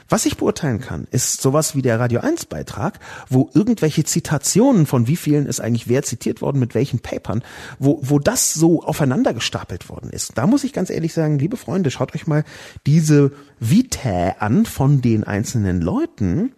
[0.08, 5.06] Was ich beurteilen kann, ist sowas wie der Radio 1 Beitrag, wo irgendwelche Zitationen von
[5.06, 7.42] wie vielen ist eigentlich wer zitiert worden, mit welchen Papern,
[7.78, 10.32] wo, wo das so aufeinander gestapelt worden ist.
[10.36, 12.44] Da muss ich ganz ehrlich sagen, liebe Freunde, schaut euch mal
[12.86, 16.52] diese Vitae an von den einzelnen Leuten.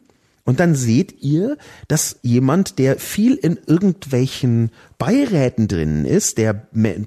[0.44, 1.56] Und dann seht ihr,
[1.88, 6.52] dass jemand, der viel in irgendwelchen Beiräten drinnen ist, der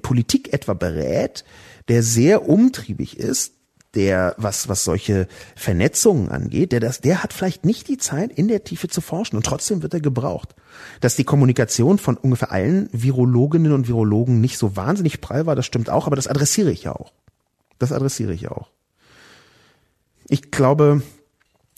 [0.02, 1.44] Politik etwa berät,
[1.86, 3.54] der sehr umtriebig ist,
[3.94, 8.48] der, was, was solche Vernetzungen angeht, der das, der hat vielleicht nicht die Zeit, in
[8.48, 10.54] der Tiefe zu forschen und trotzdem wird er gebraucht.
[11.00, 15.66] Dass die Kommunikation von ungefähr allen Virologinnen und Virologen nicht so wahnsinnig prall war, das
[15.66, 17.12] stimmt auch, aber das adressiere ich ja auch.
[17.78, 18.70] Das adressiere ich ja auch.
[20.28, 21.02] Ich glaube,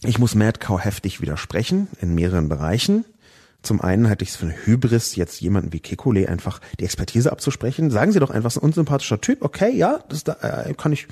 [0.02, 3.04] ich muss Mad Cow heftig widersprechen in mehreren Bereichen.
[3.62, 7.30] Zum einen halte ich es für eine Hybris, jetzt jemanden wie Kekulé einfach die Expertise
[7.30, 7.90] abzusprechen.
[7.90, 9.42] Sagen Sie doch einfach, ein unsympathischer Typ.
[9.42, 11.08] Okay, ja, das da, äh, kann ich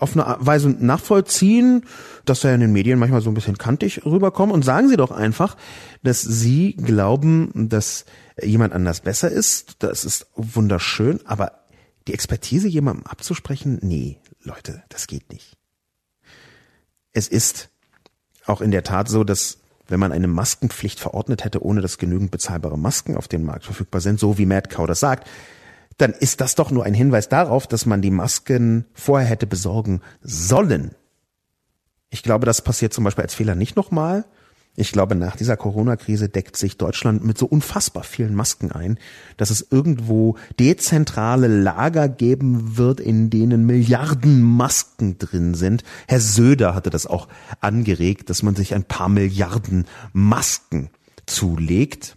[0.00, 1.86] auf eine Weise nachvollziehen,
[2.26, 4.52] dass er in den Medien manchmal so ein bisschen kantig rüberkommt.
[4.52, 5.56] Und sagen Sie doch einfach,
[6.02, 8.04] dass Sie glauben, dass
[8.42, 9.76] jemand anders besser ist.
[9.78, 11.20] Das ist wunderschön.
[11.26, 11.52] Aber
[12.06, 15.56] die Expertise jemandem abzusprechen, nee, Leute, das geht nicht.
[17.12, 17.70] Es ist
[18.44, 19.58] auch in der Tat so, dass
[19.88, 24.00] wenn man eine Maskenpflicht verordnet hätte, ohne dass genügend bezahlbare Masken auf dem Markt verfügbar
[24.00, 25.26] sind, so wie Mad Cow das sagt,
[25.96, 30.00] dann ist das doch nur ein Hinweis darauf, dass man die Masken vorher hätte besorgen
[30.22, 30.92] sollen.
[32.10, 34.24] Ich glaube, das passiert zum Beispiel als Fehler nicht nochmal.
[34.80, 38.96] Ich glaube, nach dieser Corona-Krise deckt sich Deutschland mit so unfassbar vielen Masken ein,
[39.36, 45.82] dass es irgendwo dezentrale Lager geben wird, in denen Milliarden Masken drin sind.
[46.06, 47.26] Herr Söder hatte das auch
[47.60, 50.90] angeregt, dass man sich ein paar Milliarden Masken
[51.26, 52.16] zulegt.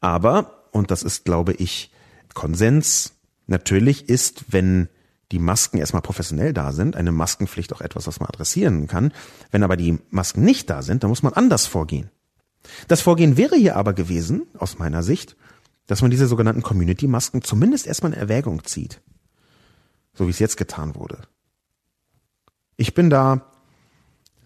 [0.00, 1.92] Aber, und das ist, glaube ich,
[2.32, 3.12] Konsens,
[3.48, 4.88] natürlich ist, wenn
[5.32, 9.12] die Masken erstmal professionell da sind, eine Maskenpflicht auch etwas, was man adressieren kann.
[9.50, 12.10] Wenn aber die Masken nicht da sind, dann muss man anders vorgehen.
[12.88, 15.36] Das Vorgehen wäre hier aber gewesen, aus meiner Sicht,
[15.86, 19.00] dass man diese sogenannten Community-Masken zumindest erstmal in Erwägung zieht.
[20.14, 21.22] So wie es jetzt getan wurde.
[22.76, 23.52] Ich bin da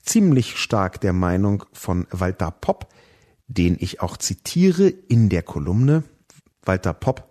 [0.03, 2.89] ziemlich stark der Meinung von Walter Popp,
[3.49, 6.05] den ich auch zitiere in der Kolumne.
[6.63, 7.29] Walter Popp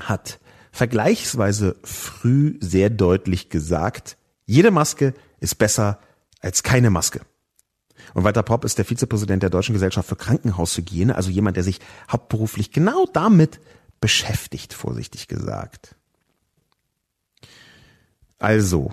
[0.00, 0.40] hat
[0.74, 6.00] vergleichsweise früh sehr deutlich gesagt, jede Maske ist besser
[6.40, 7.20] als keine Maske.
[8.12, 11.78] Und Walter Popp ist der Vizepräsident der Deutschen Gesellschaft für Krankenhaushygiene, also jemand, der sich
[12.10, 13.60] hauptberuflich genau damit
[14.00, 15.94] beschäftigt, vorsichtig gesagt.
[18.40, 18.92] Also,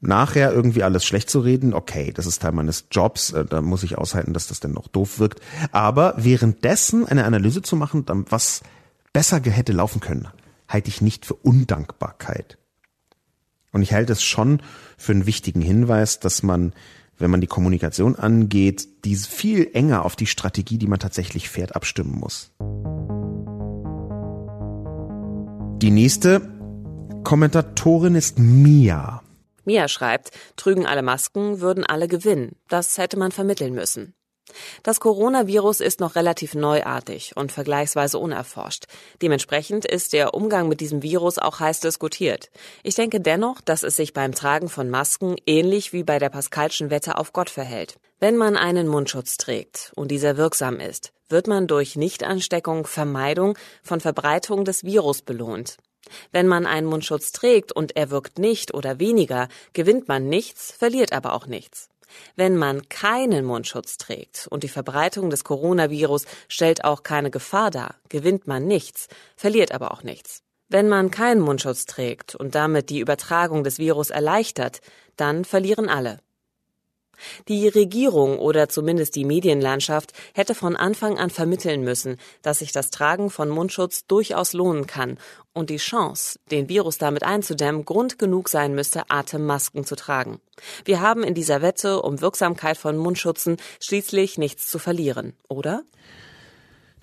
[0.00, 3.82] nachher irgendwie alles schlecht zu reden, okay, das ist Teil meines Jobs, äh, da muss
[3.82, 5.40] ich aushalten, dass das denn noch doof wirkt.
[5.70, 8.62] Aber währenddessen eine Analyse zu machen, was
[9.12, 10.28] besser hätte laufen können,
[10.74, 12.58] halte ich nicht für Undankbarkeit.
[13.72, 14.60] Und ich halte es schon
[14.98, 16.72] für einen wichtigen Hinweis, dass man,
[17.16, 21.76] wenn man die Kommunikation angeht, diese viel enger auf die Strategie, die man tatsächlich fährt,
[21.76, 22.50] abstimmen muss.
[25.80, 26.40] Die nächste
[27.22, 29.22] Kommentatorin ist Mia.
[29.64, 32.56] Mia schreibt, trügen alle Masken, würden alle gewinnen.
[32.68, 34.14] Das hätte man vermitteln müssen.
[34.82, 38.84] Das Coronavirus ist noch relativ neuartig und vergleichsweise unerforscht.
[39.22, 42.50] Dementsprechend ist der Umgang mit diesem Virus auch heiß diskutiert.
[42.82, 46.90] Ich denke dennoch, dass es sich beim Tragen von Masken ähnlich wie bei der Pascalschen
[46.90, 47.96] Wette auf Gott verhält.
[48.20, 54.00] Wenn man einen Mundschutz trägt und dieser wirksam ist, wird man durch Nichtansteckung, Vermeidung von
[54.00, 55.78] Verbreitung des Virus belohnt.
[56.32, 61.12] Wenn man einen Mundschutz trägt und er wirkt nicht oder weniger, gewinnt man nichts, verliert
[61.12, 61.88] aber auch nichts.
[62.36, 67.96] Wenn man keinen Mundschutz trägt und die Verbreitung des Coronavirus stellt auch keine Gefahr dar,
[68.08, 70.42] gewinnt man nichts, verliert aber auch nichts.
[70.68, 74.80] Wenn man keinen Mundschutz trägt und damit die Übertragung des Virus erleichtert,
[75.16, 76.18] dann verlieren alle.
[77.48, 82.90] Die Regierung oder zumindest die Medienlandschaft hätte von Anfang an vermitteln müssen, dass sich das
[82.90, 85.18] Tragen von Mundschutz durchaus lohnen kann
[85.52, 90.40] und die Chance, den Virus damit einzudämmen, Grund genug sein müsste, Atemmasken zu tragen.
[90.84, 95.84] Wir haben in dieser Wette um Wirksamkeit von Mundschutzen schließlich nichts zu verlieren, oder?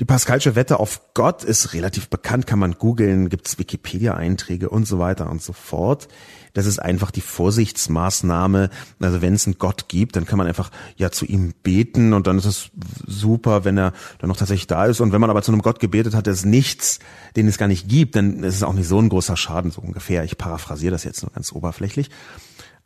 [0.01, 4.97] Die Pascalsche Wette auf Gott ist relativ bekannt, kann man googeln, gibt's Wikipedia-Einträge und so
[4.97, 6.07] weiter und so fort.
[6.55, 8.71] Das ist einfach die Vorsichtsmaßnahme.
[8.99, 12.25] Also wenn es einen Gott gibt, dann kann man einfach ja zu ihm beten und
[12.25, 12.71] dann ist es
[13.05, 15.01] super, wenn er dann noch tatsächlich da ist.
[15.01, 16.97] Und wenn man aber zu einem Gott gebetet hat, der ist nichts,
[17.35, 19.81] den es gar nicht gibt, dann ist es auch nicht so ein großer Schaden, so
[19.81, 20.23] ungefähr.
[20.23, 22.09] Ich paraphrasiere das jetzt nur ganz oberflächlich.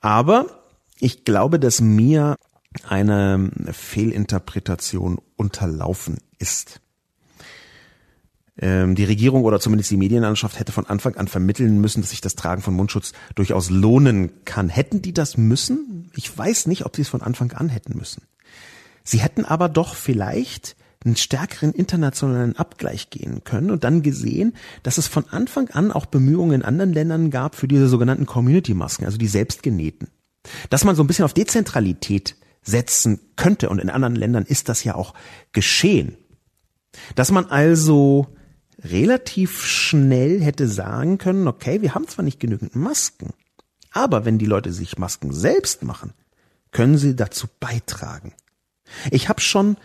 [0.01, 0.47] Aber
[0.99, 2.35] ich glaube, dass mir
[2.89, 6.81] eine Fehlinterpretation unterlaufen ist.
[8.57, 12.21] Ähm, die Regierung oder zumindest die Medienlandschaft hätte von Anfang an vermitteln müssen, dass sich
[12.21, 14.69] das Tragen von Mundschutz durchaus lohnen kann.
[14.69, 16.09] Hätten die das müssen?
[16.15, 18.23] Ich weiß nicht, ob sie es von Anfang an hätten müssen.
[19.03, 24.97] Sie hätten aber doch vielleicht einen stärkeren internationalen Abgleich gehen können und dann gesehen, dass
[24.97, 29.17] es von Anfang an auch Bemühungen in anderen Ländern gab für diese sogenannten Community-Masken, also
[29.17, 30.07] die selbstgenähten.
[30.69, 34.83] Dass man so ein bisschen auf Dezentralität setzen könnte und in anderen Ländern ist das
[34.83, 35.13] ja auch
[35.51, 36.17] geschehen.
[37.13, 38.35] Dass man also
[38.91, 43.33] relativ schnell hätte sagen können, okay, wir haben zwar nicht genügend Masken,
[43.91, 46.13] aber wenn die Leute sich Masken selbst machen,
[46.71, 48.33] können sie dazu beitragen.
[49.11, 49.77] Ich habe schon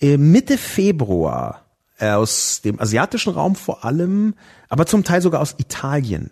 [0.00, 1.64] äh, Mitte Februar
[2.00, 4.34] aus dem asiatischen Raum vor allem,
[4.68, 6.30] aber zum Teil sogar aus Italien,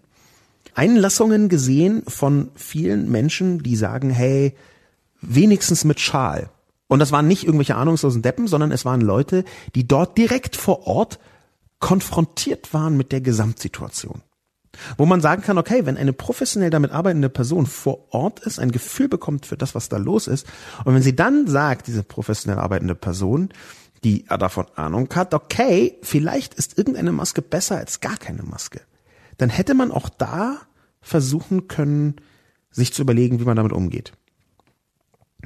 [0.74, 4.54] Einlassungen gesehen von vielen Menschen, die sagen, hey,
[5.20, 6.50] wenigstens mit Schal.
[6.86, 9.44] Und das waren nicht irgendwelche ahnungslosen Deppen, sondern es waren Leute,
[9.74, 11.18] die dort direkt vor Ort
[11.78, 14.22] konfrontiert waren mit der Gesamtsituation.
[14.98, 18.72] Wo man sagen kann, okay, wenn eine professionell damit arbeitende Person vor Ort ist, ein
[18.72, 20.46] Gefühl bekommt für das, was da los ist,
[20.84, 23.48] und wenn sie dann sagt, diese professionell arbeitende Person,
[24.04, 28.82] die davon Ahnung hat, okay, vielleicht ist irgendeine Maske besser als gar keine Maske,
[29.38, 30.58] dann hätte man auch da
[31.00, 32.16] versuchen können,
[32.70, 34.12] sich zu überlegen, wie man damit umgeht.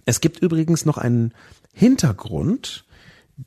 [0.04, 1.32] Es gibt übrigens noch einen
[1.72, 2.84] Hintergrund,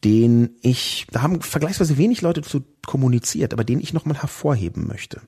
[0.04, 5.22] den ich, da haben vergleichsweise wenig Leute zu kommuniziert, aber den ich nochmal hervorheben möchte.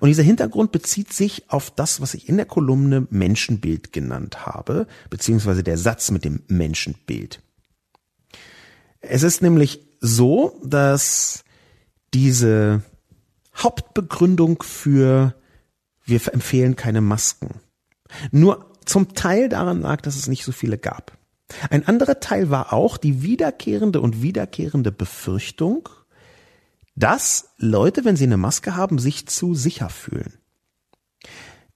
[0.00, 4.86] Und dieser Hintergrund bezieht sich auf das, was ich in der Kolumne Menschenbild genannt habe,
[5.10, 7.42] beziehungsweise der Satz mit dem Menschenbild.
[9.00, 11.44] Es ist nämlich so, dass
[12.14, 12.82] diese
[13.56, 15.34] Hauptbegründung für
[16.04, 17.60] wir empfehlen keine Masken
[18.30, 21.15] nur zum Teil daran lag, dass es nicht so viele gab.
[21.70, 25.88] Ein anderer Teil war auch die wiederkehrende und wiederkehrende Befürchtung,
[26.96, 30.38] dass Leute, wenn sie eine Maske haben, sich zu sicher fühlen.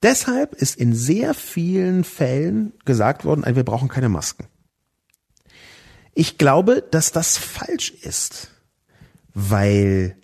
[0.03, 4.47] Deshalb ist in sehr vielen Fällen gesagt worden, wir brauchen keine Masken.
[6.15, 8.51] Ich glaube, dass das falsch ist,
[9.35, 10.17] weil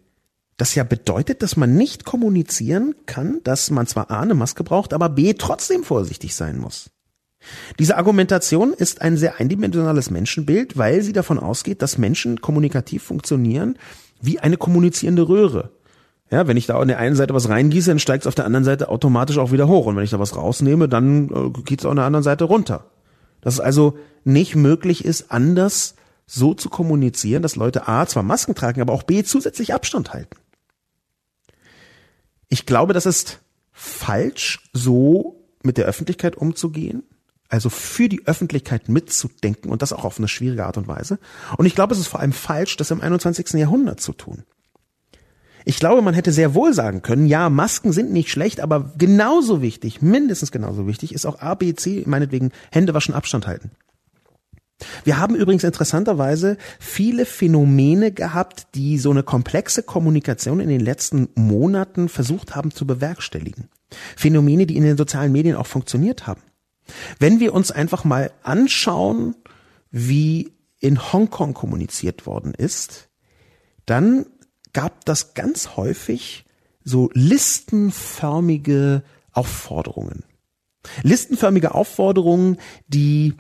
[0.57, 4.94] das ja bedeutet, dass man nicht kommunizieren kann, dass man zwar A eine Maske braucht,
[4.94, 6.90] aber B trotzdem vorsichtig sein muss.
[7.78, 13.78] Diese Argumentation ist ein sehr eindimensionales Menschenbild, weil sie davon ausgeht, dass Menschen kommunikativ funktionieren
[14.20, 15.70] wie eine kommunizierende Röhre.
[16.30, 18.47] Ja, wenn ich da an der einen Seite was reingieße, dann steigt es auf der
[18.47, 19.86] anderen Seite automatisch auch wieder hoch.
[19.86, 22.90] Und wenn ich da was rausnehme, dann äh, geht es auf der anderen Seite runter.
[23.40, 25.94] Dass es also nicht möglich ist, anders
[26.26, 30.36] so zu kommunizieren, dass Leute A zwar Masken tragen, aber auch B zusätzlich Abstand halten.
[32.49, 33.40] Ich glaube, das ist
[33.70, 37.05] falsch, so mit der Öffentlichkeit umzugehen.
[37.49, 41.18] Also für die Öffentlichkeit mitzudenken und das auch auf eine schwierige Art und Weise.
[41.57, 43.51] Und ich glaube, es ist vor allem falsch, das im 21.
[43.55, 44.44] Jahrhundert zu tun.
[45.68, 49.62] Ich glaube, man hätte sehr wohl sagen können, ja, Masken sind nicht schlecht, aber genauso
[49.62, 53.72] wichtig, mindestens genauso wichtig, ist auch A, B, C, meinetwegen Hände waschen, Abstand halten.
[55.05, 61.28] Wir haben übrigens interessanterweise viele Phänomene gehabt, die so eine komplexe Kommunikation in den letzten
[61.34, 63.68] Monaten versucht haben zu bewerkstelligen.
[64.16, 66.42] Phänomene, die in den sozialen Medien auch funktioniert haben.
[67.18, 69.34] Wenn wir uns einfach mal anschauen,
[69.91, 73.09] wie in Hongkong kommuniziert worden ist,
[73.87, 74.26] dann
[74.72, 76.45] gab das ganz häufig
[76.84, 80.24] so listenförmige Aufforderungen.
[81.03, 83.34] Listenförmige Aufforderungen, die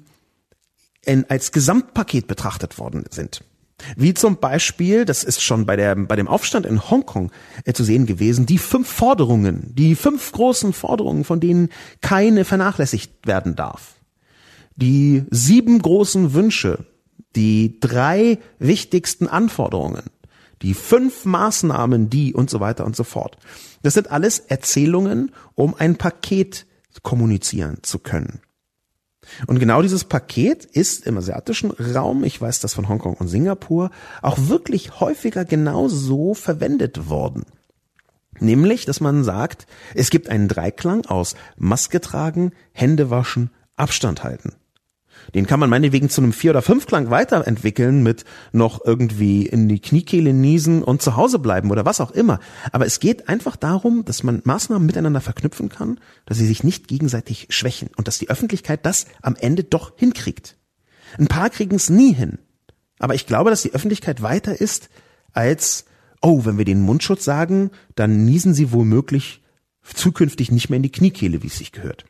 [1.04, 3.44] in, als Gesamtpaket betrachtet worden sind.
[3.96, 7.30] Wie zum Beispiel, das ist schon bei, der, bei dem Aufstand in Hongkong
[7.64, 11.68] äh, zu sehen gewesen, die fünf Forderungen, die fünf großen Forderungen, von denen
[12.00, 13.94] keine vernachlässigt werden darf.
[14.76, 16.86] Die sieben großen Wünsche,
[17.34, 20.04] die drei wichtigsten Anforderungen,
[20.62, 23.36] die fünf Maßnahmen, die und so weiter und so fort.
[23.82, 26.66] Das sind alles Erzählungen, um ein Paket
[27.02, 28.40] kommunizieren zu können.
[29.46, 33.90] Und genau dieses Paket ist im asiatischen Raum, ich weiß das von Hongkong und Singapur,
[34.22, 37.44] auch wirklich häufiger genau so verwendet worden.
[38.38, 44.54] Nämlich, dass man sagt, es gibt einen Dreiklang aus Maske tragen, Hände waschen, Abstand halten.
[45.34, 49.80] Den kann man meinetwegen zu einem Vier- oder Fünfklang weiterentwickeln mit noch irgendwie in die
[49.80, 52.40] Kniekehle niesen und zu Hause bleiben oder was auch immer.
[52.72, 56.88] Aber es geht einfach darum, dass man Maßnahmen miteinander verknüpfen kann, dass sie sich nicht
[56.88, 60.56] gegenseitig schwächen und dass die Öffentlichkeit das am Ende doch hinkriegt.
[61.18, 62.38] Ein paar kriegen es nie hin.
[62.98, 64.88] Aber ich glaube, dass die Öffentlichkeit weiter ist
[65.32, 65.84] als,
[66.22, 69.42] oh, wenn wir den Mundschutz sagen, dann niesen sie womöglich
[69.82, 72.04] zukünftig nicht mehr in die Kniekehle, wie es sich gehört.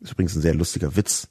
[0.00, 1.28] Das ist übrigens ein sehr lustiger Witz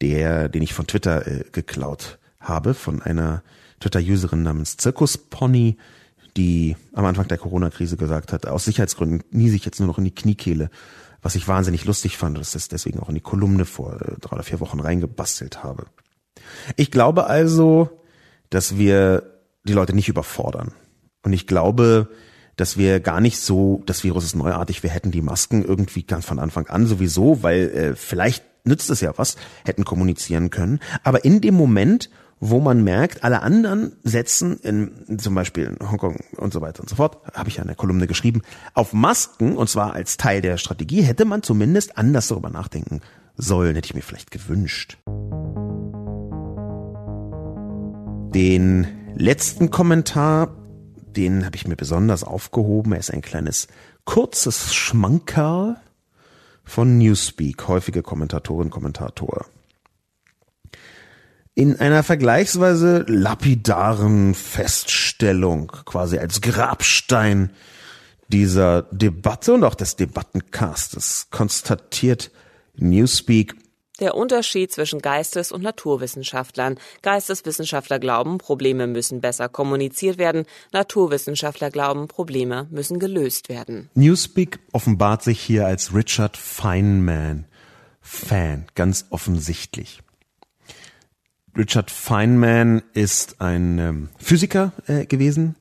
[0.00, 3.42] der, den ich von Twitter äh, geklaut habe, von einer
[3.80, 5.76] Twitter-Userin namens Zirkuspony,
[6.36, 10.04] die am Anfang der Corona-Krise gesagt hat, aus Sicherheitsgründen niese ich jetzt nur noch in
[10.04, 10.70] die Kniekehle,
[11.22, 14.36] was ich wahnsinnig lustig fand, dass ich deswegen auch in die Kolumne vor äh, drei
[14.36, 15.86] oder vier Wochen reingebastelt habe.
[16.76, 18.00] Ich glaube also,
[18.50, 19.22] dass wir
[19.64, 20.72] die Leute nicht überfordern.
[21.22, 22.08] Und ich glaube,
[22.54, 26.24] dass wir gar nicht so, das Virus ist neuartig, wir hätten die Masken irgendwie ganz
[26.24, 30.80] von Anfang an sowieso, weil äh, vielleicht nützt es ja was, hätten kommunizieren können.
[31.02, 32.10] Aber in dem Moment,
[32.40, 36.88] wo man merkt, alle anderen setzen in zum Beispiel in Hongkong und so weiter und
[36.88, 38.42] so fort, habe ich ja in der Kolumne geschrieben,
[38.74, 43.00] auf Masken und zwar als Teil der Strategie hätte man zumindest anders darüber nachdenken
[43.36, 44.98] sollen, hätte ich mir vielleicht gewünscht.
[48.34, 50.54] Den letzten Kommentar,
[51.16, 52.92] den habe ich mir besonders aufgehoben.
[52.92, 53.66] Er ist ein kleines
[54.04, 55.76] kurzes Schmankerl
[56.66, 59.46] von Newspeak, häufige Kommentatorin, Kommentator.
[61.54, 67.50] In einer vergleichsweise lapidaren Feststellung, quasi als Grabstein
[68.28, 72.30] dieser Debatte und auch des Debattencastes, konstatiert
[72.74, 73.54] Newspeak,
[74.00, 76.78] der Unterschied zwischen Geistes- und Naturwissenschaftlern.
[77.02, 80.44] Geisteswissenschaftler glauben, Probleme müssen besser kommuniziert werden.
[80.72, 83.90] Naturwissenschaftler glauben, Probleme müssen gelöst werden.
[83.94, 87.46] Newspeak offenbart sich hier als Richard Feynman
[88.06, 90.00] Fan, ganz offensichtlich.
[91.56, 95.56] Richard Feynman ist ein ähm, Physiker äh, gewesen.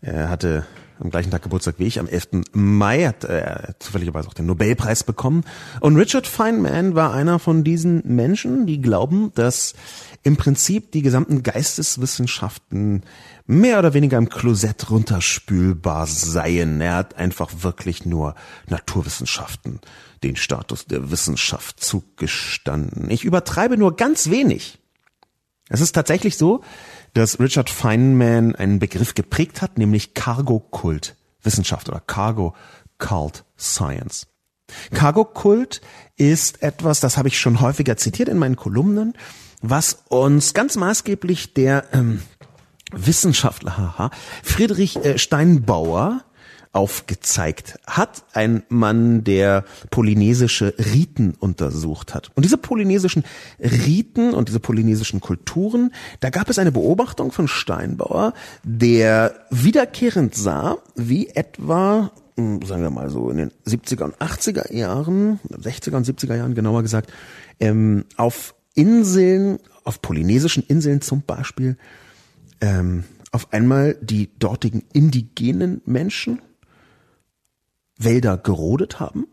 [0.00, 0.64] Er hatte
[1.00, 2.28] am gleichen Tag Geburtstag wie ich, am 11.
[2.52, 5.44] Mai, hat er zufälligerweise auch den Nobelpreis bekommen.
[5.80, 9.74] Und Richard Feynman war einer von diesen Menschen, die glauben, dass
[10.22, 13.02] im Prinzip die gesamten Geisteswissenschaften
[13.46, 16.80] mehr oder weniger im Klosett runterspülbar seien.
[16.80, 18.34] Er hat einfach wirklich nur
[18.68, 19.80] Naturwissenschaften
[20.22, 23.10] den Status der Wissenschaft zugestanden.
[23.10, 24.78] Ich übertreibe nur ganz wenig.
[25.68, 26.62] Es ist tatsächlich so,
[27.14, 32.54] dass Richard Feynman einen Begriff geprägt hat, nämlich Cargo-Kult Wissenschaft oder Cargo
[32.98, 34.26] Cult Science.
[34.92, 35.80] Cargo-Kult
[36.16, 39.14] ist etwas, das habe ich schon häufiger zitiert in meinen Kolumnen,
[39.62, 42.22] was uns ganz maßgeblich der ähm,
[42.92, 44.10] Wissenschaftler haha,
[44.42, 46.24] Friedrich äh, Steinbauer
[46.72, 48.24] aufgezeigt hat.
[48.32, 52.30] Ein Mann, der polynesische Riten untersucht hat.
[52.34, 53.24] Und diese polynesischen
[53.58, 60.78] Riten und diese polynesischen Kulturen, da gab es eine Beobachtung von Steinbauer, der wiederkehrend sah,
[60.94, 66.06] wie etwa hm, sagen wir mal so in den 70er und 80er Jahren, 60er und
[66.06, 67.12] 70er Jahren genauer gesagt,
[67.58, 71.76] ähm, auf Inseln, auf polynesischen Inseln zum Beispiel,
[72.60, 73.02] ähm,
[73.32, 76.40] auf einmal die dortigen indigenen Menschen
[77.98, 79.26] Wälder gerodet haben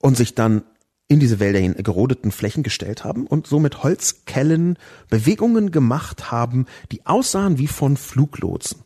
[0.00, 0.62] und sich dann
[1.08, 4.78] in diese Wälder hin gerodeten Flächen gestellt haben und so mit Holzkellen
[5.10, 8.82] Bewegungen gemacht haben, die aussahen wie von Fluglotsen.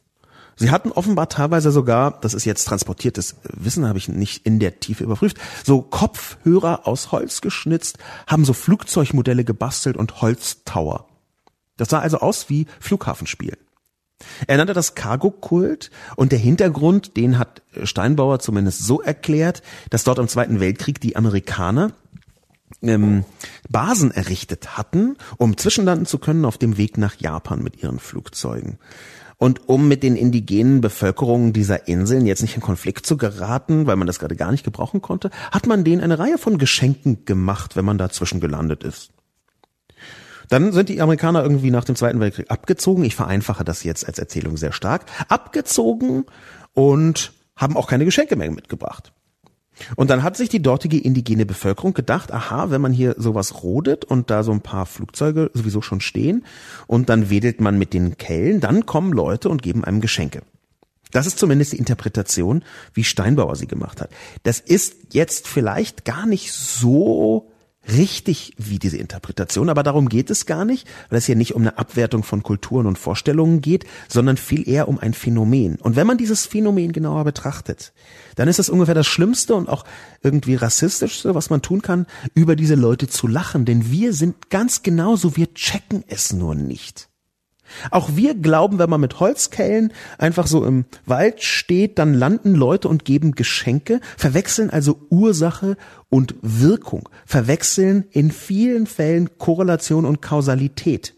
[0.58, 4.80] Sie hatten offenbar teilweise sogar, das ist jetzt transportiertes Wissen, habe ich nicht in der
[4.80, 11.06] Tiefe überprüft, so Kopfhörer aus Holz geschnitzt, haben so Flugzeugmodelle gebastelt und Holztower.
[11.76, 13.58] Das sah also aus wie Flughafenspiel.
[14.46, 20.18] Er nannte das Cargo-Kult und der Hintergrund, den hat Steinbauer zumindest so erklärt, dass dort
[20.18, 21.92] im Zweiten Weltkrieg die Amerikaner
[22.82, 23.24] ähm,
[23.68, 28.78] Basen errichtet hatten, um zwischenlanden zu können auf dem Weg nach Japan mit ihren Flugzeugen.
[29.38, 33.96] Und um mit den indigenen Bevölkerungen dieser Inseln jetzt nicht in Konflikt zu geraten, weil
[33.96, 37.76] man das gerade gar nicht gebrauchen konnte, hat man denen eine Reihe von Geschenken gemacht,
[37.76, 39.10] wenn man dazwischen gelandet ist.
[40.48, 43.04] Dann sind die Amerikaner irgendwie nach dem Zweiten Weltkrieg abgezogen.
[43.04, 45.06] Ich vereinfache das jetzt als Erzählung sehr stark.
[45.28, 46.24] Abgezogen
[46.74, 49.12] und haben auch keine Geschenke mehr mitgebracht.
[49.94, 54.04] Und dann hat sich die dortige indigene Bevölkerung gedacht, aha, wenn man hier sowas rodet
[54.04, 56.44] und da so ein paar Flugzeuge sowieso schon stehen
[56.86, 60.42] und dann wedelt man mit den Kellen, dann kommen Leute und geben einem Geschenke.
[61.12, 64.10] Das ist zumindest die Interpretation, wie Steinbauer sie gemacht hat.
[64.42, 67.50] Das ist jetzt vielleicht gar nicht so
[67.88, 71.62] richtig wie diese Interpretation, aber darum geht es gar nicht, weil es hier nicht um
[71.62, 75.76] eine Abwertung von Kulturen und Vorstellungen geht, sondern viel eher um ein Phänomen.
[75.76, 77.92] Und wenn man dieses Phänomen genauer betrachtet,
[78.34, 79.84] dann ist es ungefähr das Schlimmste und auch
[80.22, 84.82] irgendwie rassistischste, was man tun kann, über diese Leute zu lachen, denn wir sind ganz
[84.82, 87.08] genauso, wir checken es nur nicht.
[87.90, 92.88] Auch wir glauben, wenn man mit Holzkellen einfach so im Wald steht, dann landen Leute
[92.88, 95.76] und geben Geschenke, verwechseln also Ursache
[96.08, 101.14] und Wirkung, verwechseln in vielen Fällen Korrelation und Kausalität.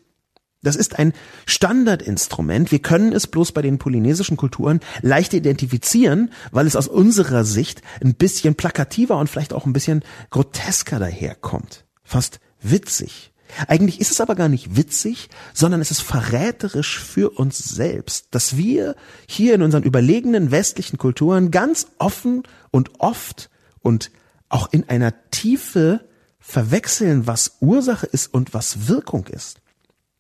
[0.63, 1.13] Das ist ein
[1.47, 2.73] Standardinstrument.
[2.73, 7.83] Wir können es bloß bei den polynesischen Kulturen leicht identifizieren, weil es aus unserer Sicht
[8.03, 11.85] ein bisschen plakativer und vielleicht auch ein bisschen grotesker daherkommt.
[12.03, 13.33] Fast witzig.
[13.67, 18.57] Eigentlich ist es aber gar nicht witzig, sondern es ist verräterisch für uns selbst, dass
[18.57, 18.95] wir
[19.27, 24.11] hier in unseren überlegenen westlichen Kulturen ganz offen und oft und
[24.49, 26.01] auch in einer Tiefe
[26.41, 29.61] verwechseln, was Ursache ist und was Wirkung ist.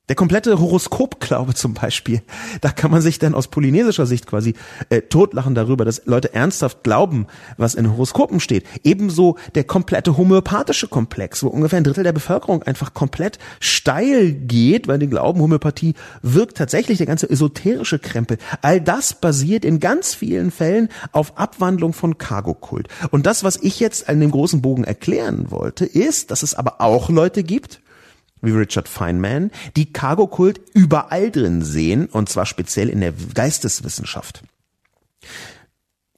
[0.08, 2.22] Der komplette Horoskopglaube zum Beispiel,
[2.62, 4.54] da kann man sich dann aus polynesischer Sicht quasi
[4.88, 7.26] äh, totlachen darüber, dass Leute ernsthaft glauben,
[7.58, 8.64] was in Horoskopen steht.
[8.84, 14.88] Ebenso der komplette homöopathische Komplex, wo ungefähr ein Drittel der Bevölkerung einfach komplett steil geht,
[14.88, 15.92] weil die glauben, Homöopathie
[16.22, 18.38] wirkt tatsächlich, der ganze esoterische Krempel.
[18.62, 22.88] All das basiert in ganz vielen Fällen auf Abwandlung von Cargokult.
[23.10, 26.80] Und das, was ich jetzt an dem großen Bogen erklären wollte, ist, dass es aber
[26.80, 27.80] auch Leute gibt,
[28.42, 34.42] wie Richard Feynman, die Cargo-Kult überall drin sehen, und zwar speziell in der Geisteswissenschaft.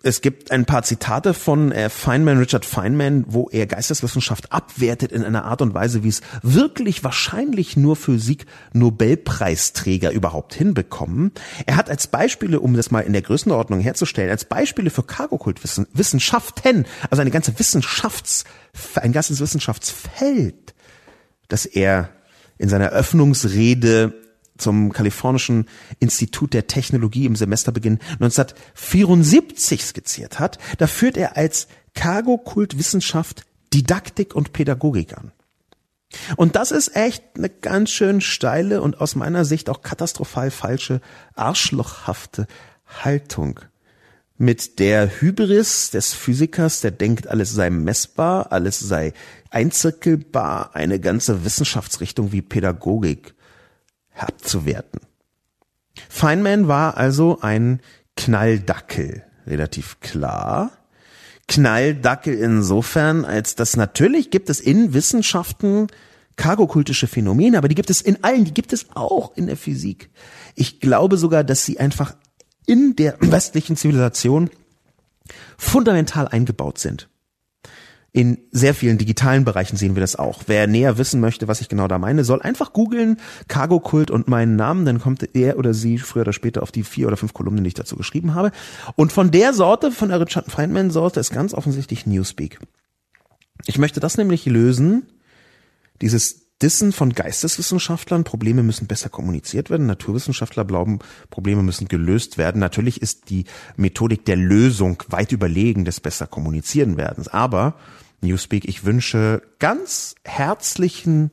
[0.02, 5.24] Es gibt ein paar Zitate von äh, Feynman, Richard Feynman, wo er Geisteswissenschaft abwertet in
[5.24, 11.32] einer Art und Weise, wie es wirklich wahrscheinlich nur Physik-Nobelpreisträger überhaupt hinbekommen.
[11.66, 16.86] Er hat als Beispiele, um das mal in der Größenordnung herzustellen, als Beispiele für Cargo-Kult-Wissenschaften,
[17.10, 18.44] also eine ganze Wissenschafts,
[18.94, 20.72] ein ganzes Wissenschaftsfeld
[21.52, 22.10] dass er
[22.58, 24.14] in seiner Eröffnungsrede
[24.58, 25.66] zum Kalifornischen
[25.98, 34.34] Institut der Technologie im Semesterbeginn 1974 skizziert hat, da führt er als Cargo-Kult Wissenschaft Didaktik
[34.34, 35.32] und Pädagogik an.
[36.36, 41.00] Und das ist echt eine ganz schön steile und aus meiner Sicht auch katastrophal falsche,
[41.34, 42.46] arschlochhafte
[42.84, 43.60] Haltung
[44.36, 49.12] mit der Hybris des Physikers, der denkt, alles sei messbar, alles sei
[49.50, 53.34] einzirkelbar, eine ganze Wissenschaftsrichtung wie Pädagogik
[54.16, 55.00] abzuwerten.
[56.08, 57.80] Feynman war also ein
[58.16, 60.72] Knalldackel, relativ klar.
[61.48, 65.88] Knalldackel insofern, als dass natürlich gibt es in Wissenschaften
[66.36, 70.10] kargokultische Phänomene, aber die gibt es in allen, die gibt es auch in der Physik.
[70.54, 72.14] Ich glaube sogar, dass sie einfach
[72.66, 74.48] in der westlichen Zivilisation
[75.58, 77.08] fundamental eingebaut sind.
[78.12, 80.42] In sehr vielen digitalen Bereichen sehen wir das auch.
[80.46, 84.56] Wer näher wissen möchte, was ich genau da meine, soll einfach googeln Cargo-Kult und meinen
[84.56, 87.62] Namen, dann kommt er oder sie früher oder später auf die vier oder fünf Kolumnen,
[87.62, 88.50] die ich dazu geschrieben habe.
[88.96, 92.58] Und von der Sorte, von der Richard Feynman-Sorte, ist ganz offensichtlich Newspeak.
[93.66, 95.06] Ich möchte das nämlich lösen,
[96.00, 99.86] dieses Dissen von Geisteswissenschaftlern, Probleme müssen besser kommuniziert werden.
[99.86, 100.98] Naturwissenschaftler glauben,
[101.30, 102.60] Probleme müssen gelöst werden.
[102.60, 103.44] Natürlich ist die
[103.76, 107.28] Methodik der Lösung weit überlegen des besser kommunizieren werdens.
[107.28, 107.76] Aber,
[108.22, 111.30] Newspeak, ich wünsche ganz herzlichen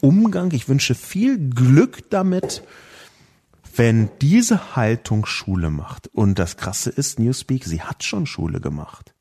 [0.00, 2.62] Umgang, ich wünsche viel Glück damit,
[3.74, 6.08] wenn diese Haltung Schule macht.
[6.08, 9.14] Und das Krasse ist, Newspeak, sie hat schon Schule gemacht.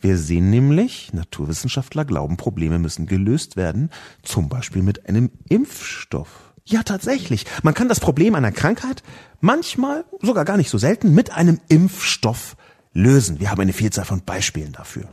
[0.00, 3.90] Wir sehen nämlich, Naturwissenschaftler glauben, Probleme müssen gelöst werden,
[4.22, 6.52] zum Beispiel mit einem Impfstoff.
[6.66, 7.46] Ja, tatsächlich.
[7.62, 9.02] Man kann das Problem einer Krankheit
[9.40, 12.56] manchmal, sogar gar nicht so selten, mit einem Impfstoff
[12.92, 13.40] lösen.
[13.40, 15.08] Wir haben eine Vielzahl von Beispielen dafür.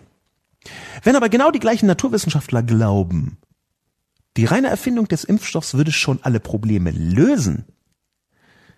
[1.03, 3.37] Wenn aber genau die gleichen Naturwissenschaftler glauben,
[4.37, 7.65] die reine Erfindung des Impfstoffs würde schon alle Probleme lösen,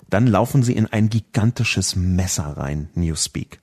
[0.09, 3.61] dann laufen sie in ein gigantisches Messer rein, Newspeak.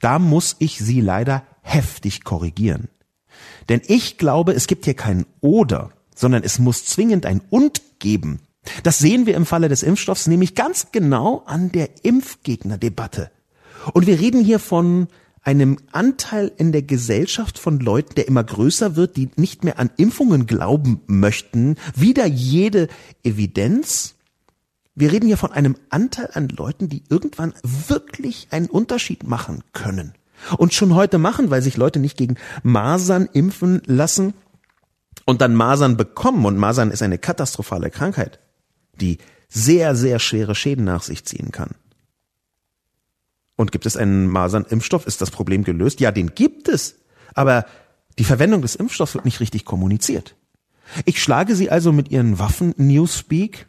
[0.00, 2.88] Da muss ich Sie leider heftig korrigieren.
[3.68, 8.40] Denn ich glaube, es gibt hier kein Oder, sondern es muss zwingend ein Und geben.
[8.82, 13.30] Das sehen wir im Falle des Impfstoffs nämlich ganz genau an der Impfgegnerdebatte.
[13.92, 15.08] Und wir reden hier von
[15.46, 19.90] einem Anteil in der Gesellschaft von Leuten, der immer größer wird, die nicht mehr an
[19.96, 22.88] Impfungen glauben möchten, wieder jede
[23.22, 24.16] Evidenz.
[24.96, 30.14] Wir reden hier von einem Anteil an Leuten, die irgendwann wirklich einen Unterschied machen können.
[30.58, 34.34] Und schon heute machen, weil sich Leute nicht gegen Masern impfen lassen
[35.26, 36.44] und dann Masern bekommen.
[36.44, 38.40] Und Masern ist eine katastrophale Krankheit,
[39.00, 39.18] die
[39.48, 41.76] sehr, sehr schwere Schäden nach sich ziehen kann.
[43.56, 45.06] Und gibt es einen Masernimpfstoff?
[45.06, 46.00] Ist das Problem gelöst?
[46.00, 46.96] Ja, den gibt es.
[47.34, 47.64] Aber
[48.18, 50.36] die Verwendung des Impfstoffs wird nicht richtig kommuniziert.
[51.04, 53.66] Ich schlage Sie also mit Ihren Waffen Newspeak,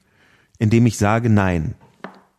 [0.59, 1.75] indem ich sage, nein,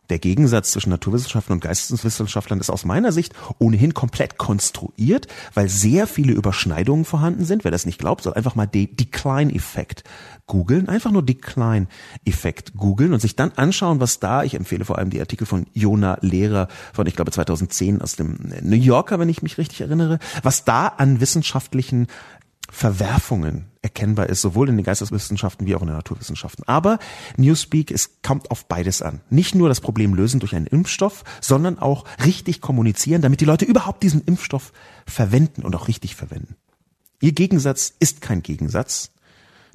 [0.09, 6.07] der Gegensatz zwischen Naturwissenschaften und Geisteswissenschaftlern ist aus meiner Sicht ohnehin komplett konstruiert, weil sehr
[6.07, 7.63] viele Überschneidungen vorhanden sind.
[7.63, 10.03] Wer das nicht glaubt, soll einfach mal den Decline-Effekt
[10.47, 10.89] googeln.
[10.89, 15.19] Einfach nur Decline-Effekt googeln und sich dann anschauen, was da, ich empfehle vor allem die
[15.21, 19.57] Artikel von Jona Lehrer von, ich glaube, 2010 aus dem New Yorker, wenn ich mich
[19.57, 22.07] richtig erinnere, was da an wissenschaftlichen
[22.71, 26.63] Verwerfungen erkennbar ist, sowohl in den Geisteswissenschaften wie auch in den Naturwissenschaften.
[26.67, 26.99] Aber
[27.37, 29.21] Newspeak, es kommt auf beides an.
[29.29, 33.65] Nicht nur das Problem lösen durch einen Impfstoff, sondern auch richtig kommunizieren, damit die Leute
[33.65, 34.73] überhaupt diesen Impfstoff
[35.05, 36.55] verwenden und auch richtig verwenden.
[37.21, 39.11] Ihr Gegensatz ist kein Gegensatz.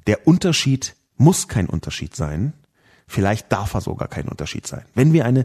[0.07, 2.53] Der Unterschied muss kein Unterschied sein.
[3.07, 4.85] Vielleicht darf er sogar kein Unterschied sein.
[4.95, 5.45] Wenn wir eine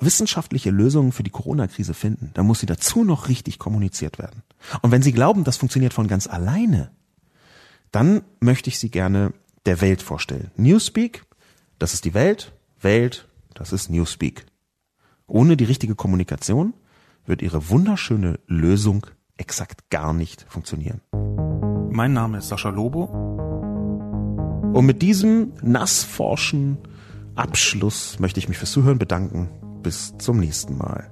[0.00, 4.42] wissenschaftliche Lösung für die Corona-Krise finden, dann muss sie dazu noch richtig kommuniziert werden.
[4.82, 6.90] Und wenn Sie glauben, das funktioniert von ganz alleine,
[7.92, 9.32] dann möchte ich Sie gerne
[9.66, 10.50] der Welt vorstellen.
[10.56, 11.24] Newspeak,
[11.78, 14.46] das ist die Welt, Welt, das ist Newspeak.
[15.26, 16.74] Ohne die richtige Kommunikation
[17.26, 19.06] wird Ihre wunderschöne Lösung
[19.36, 21.00] exakt gar nicht funktionieren.
[21.90, 23.04] Mein Name ist Sascha Lobo.
[24.72, 26.78] Und mit diesem nassforschen
[27.38, 29.48] Abschluss möchte ich mich fürs Zuhören bedanken.
[29.82, 31.08] Bis zum nächsten Mal.